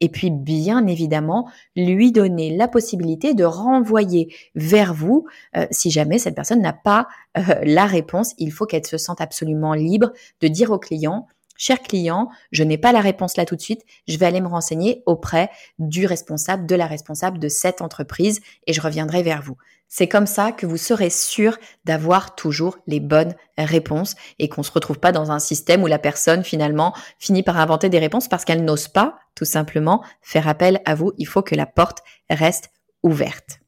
et 0.00 0.08
puis 0.08 0.30
bien 0.30 0.86
évidemment 0.86 1.48
lui 1.76 2.12
donner 2.12 2.56
la 2.56 2.68
possibilité 2.68 3.34
de 3.34 3.44
renvoyer 3.44 4.34
vers 4.54 4.94
vous 4.94 5.26
euh, 5.56 5.66
si 5.70 5.90
jamais 5.90 6.18
cette 6.18 6.34
personne 6.34 6.62
n'a 6.62 6.72
pas 6.72 7.08
euh, 7.36 7.42
la 7.62 7.86
réponse. 7.86 8.34
Il 8.38 8.52
faut 8.52 8.66
qu'elle 8.66 8.86
se 8.86 8.98
sente 8.98 9.20
absolument 9.20 9.74
libre 9.74 10.12
de 10.40 10.48
dire 10.48 10.70
au 10.70 10.78
client, 10.78 11.26
cher 11.58 11.82
client, 11.82 12.30
je 12.50 12.62
n'ai 12.62 12.78
pas 12.78 12.92
la 12.92 13.02
réponse 13.02 13.36
là 13.36 13.44
tout 13.44 13.56
de 13.56 13.60
suite, 13.60 13.84
je 14.06 14.16
vais 14.16 14.24
aller 14.24 14.40
me 14.40 14.48
renseigner 14.48 15.02
auprès 15.04 15.50
du 15.78 16.06
responsable, 16.06 16.64
de 16.64 16.74
la 16.74 16.86
responsable 16.86 17.38
de 17.38 17.48
cette 17.48 17.82
entreprise 17.82 18.40
et 18.66 18.72
je 18.72 18.80
reviendrai 18.80 19.22
vers 19.22 19.42
vous. 19.42 19.58
C'est 19.88 20.08
comme 20.08 20.26
ça 20.26 20.52
que 20.52 20.66
vous 20.66 20.76
serez 20.76 21.08
sûr 21.08 21.56
d'avoir 21.86 22.34
toujours 22.34 22.78
les 22.86 23.00
bonnes 23.00 23.34
réponses 23.56 24.14
et 24.38 24.48
qu'on 24.48 24.60
ne 24.60 24.66
se 24.66 24.72
retrouve 24.72 24.98
pas 24.98 25.12
dans 25.12 25.30
un 25.30 25.38
système 25.38 25.82
où 25.82 25.86
la 25.86 25.98
personne 25.98 26.44
finalement 26.44 26.94
finit 27.18 27.42
par 27.42 27.58
inventer 27.58 27.88
des 27.88 27.98
réponses 27.98 28.28
parce 28.28 28.44
qu'elle 28.44 28.64
n'ose 28.64 28.88
pas 28.88 29.18
tout 29.34 29.46
simplement 29.46 30.04
faire 30.20 30.46
appel 30.46 30.82
à 30.84 30.94
vous. 30.94 31.12
Il 31.16 31.26
faut 31.26 31.42
que 31.42 31.54
la 31.54 31.66
porte 31.66 32.02
reste 32.28 32.70
ouverte. 33.02 33.60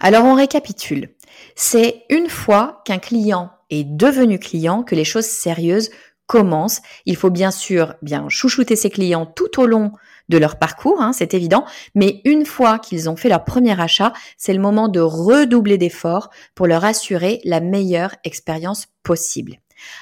Alors 0.00 0.24
on 0.24 0.34
récapitule. 0.34 1.14
C'est 1.54 2.04
une 2.08 2.28
fois 2.28 2.82
qu'un 2.84 2.98
client 2.98 3.50
devenu 3.70 4.38
client 4.38 4.82
que 4.82 4.94
les 4.94 5.04
choses 5.04 5.26
sérieuses 5.26 5.90
commencent. 6.26 6.80
Il 7.06 7.16
faut 7.16 7.30
bien 7.30 7.50
sûr 7.50 7.94
bien 8.02 8.28
chouchouter 8.28 8.76
ses 8.76 8.90
clients 8.90 9.26
tout 9.26 9.60
au 9.60 9.66
long 9.66 9.92
de 10.28 10.38
leur 10.38 10.60
parcours, 10.60 11.02
hein, 11.02 11.12
c'est 11.12 11.34
évident, 11.34 11.64
mais 11.96 12.20
une 12.24 12.46
fois 12.46 12.78
qu'ils 12.78 13.10
ont 13.10 13.16
fait 13.16 13.28
leur 13.28 13.44
premier 13.44 13.78
achat, 13.80 14.12
c'est 14.36 14.54
le 14.54 14.60
moment 14.60 14.86
de 14.86 15.00
redoubler 15.00 15.76
d'efforts 15.76 16.30
pour 16.54 16.68
leur 16.68 16.84
assurer 16.84 17.40
la 17.44 17.58
meilleure 17.58 18.14
expérience 18.22 18.86
possible. 19.02 19.56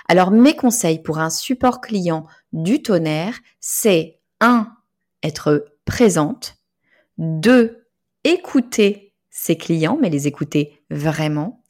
Alors 0.06 0.30
mes 0.30 0.54
conseils 0.54 0.98
pour 1.02 1.18
un 1.18 1.30
support 1.30 1.80
client 1.80 2.26
du 2.52 2.82
tonnerre, 2.82 3.38
c'est 3.58 4.20
1. 4.40 4.68
être 5.22 5.64
présente, 5.86 6.56
2. 7.16 7.86
écouter 8.24 9.14
ses 9.30 9.56
clients, 9.56 9.96
mais 9.98 10.10
les 10.10 10.26
écouter 10.26 10.82
vraiment, 10.90 11.62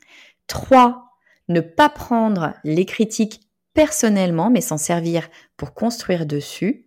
3. 0.49 1.08
Ne 1.49 1.61
pas 1.61 1.89
prendre 1.89 2.55
les 2.65 2.85
critiques 2.85 3.41
personnellement, 3.75 4.51
mais 4.51 4.61
s'en 4.61 4.79
servir 4.79 5.29
pour 5.57 5.75
construire 5.75 6.27
dessus, 6.27 6.87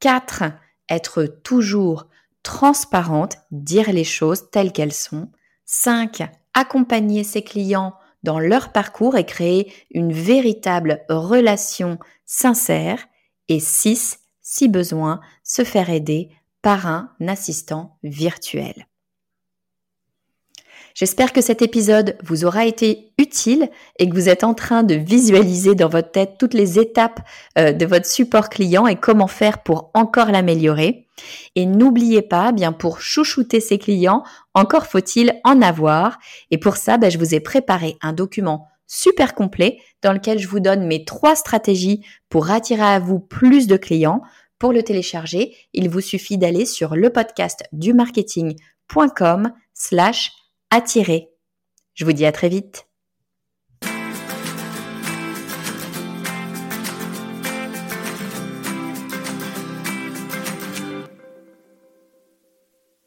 4 0.00 0.44
être 0.88 1.24
toujours 1.24 2.08
transparente, 2.42 3.38
dire 3.50 3.92
les 3.92 4.04
choses 4.04 4.50
telles 4.50 4.72
qu'elles 4.72 4.92
sont. 4.92 5.30
5. 5.64 6.28
Accompagner 6.52 7.24
ses 7.24 7.42
clients 7.42 7.94
dans 8.22 8.38
leur 8.38 8.72
parcours 8.72 9.16
et 9.16 9.24
créer 9.24 9.72
une 9.90 10.12
véritable 10.12 11.04
relation 11.08 11.98
sincère. 12.26 13.06
Et 13.48 13.60
6. 13.60 14.20
Si 14.40 14.68
besoin, 14.68 15.20
se 15.42 15.64
faire 15.64 15.90
aider 15.90 16.30
par 16.62 16.86
un 16.86 17.10
assistant 17.26 17.98
virtuel. 18.02 18.86
J'espère 20.94 21.32
que 21.32 21.40
cet 21.40 21.60
épisode 21.60 22.16
vous 22.22 22.44
aura 22.44 22.66
été 22.66 23.12
utile 23.18 23.68
et 23.98 24.08
que 24.08 24.14
vous 24.14 24.28
êtes 24.28 24.44
en 24.44 24.54
train 24.54 24.84
de 24.84 24.94
visualiser 24.94 25.74
dans 25.74 25.88
votre 25.88 26.12
tête 26.12 26.36
toutes 26.38 26.54
les 26.54 26.78
étapes 26.78 27.18
euh, 27.58 27.72
de 27.72 27.84
votre 27.84 28.06
support 28.06 28.48
client 28.48 28.86
et 28.86 28.94
comment 28.94 29.26
faire 29.26 29.64
pour 29.64 29.90
encore 29.94 30.30
l'améliorer. 30.30 31.08
Et 31.56 31.66
n'oubliez 31.66 32.22
pas, 32.22 32.52
bien 32.52 32.70
pour 32.70 33.00
chouchouter 33.00 33.58
ses 33.58 33.78
clients, 33.78 34.22
encore 34.54 34.86
faut-il 34.86 35.40
en 35.42 35.62
avoir. 35.62 36.18
Et 36.52 36.58
pour 36.58 36.76
ça, 36.76 36.96
ben, 36.96 37.10
je 37.10 37.18
vous 37.18 37.34
ai 37.34 37.40
préparé 37.40 37.96
un 38.00 38.12
document 38.12 38.68
super 38.86 39.34
complet 39.34 39.80
dans 40.00 40.12
lequel 40.12 40.38
je 40.38 40.46
vous 40.46 40.60
donne 40.60 40.86
mes 40.86 41.04
trois 41.04 41.34
stratégies 41.34 42.04
pour 42.28 42.52
attirer 42.52 42.82
à 42.82 43.00
vous 43.00 43.18
plus 43.18 43.66
de 43.66 43.76
clients. 43.76 44.22
Pour 44.60 44.72
le 44.72 44.84
télécharger, 44.84 45.56
il 45.72 45.88
vous 45.88 46.00
suffit 46.00 46.38
d'aller 46.38 46.66
sur 46.66 46.94
le 46.94 47.10
podcast 47.10 47.64
du 47.72 47.94
marketing.com 47.94 49.52
slash 49.72 50.30
attirer. 50.74 51.30
Je 51.94 52.04
vous 52.04 52.12
dis 52.12 52.26
à 52.26 52.32
très 52.32 52.48
vite. 52.48 52.88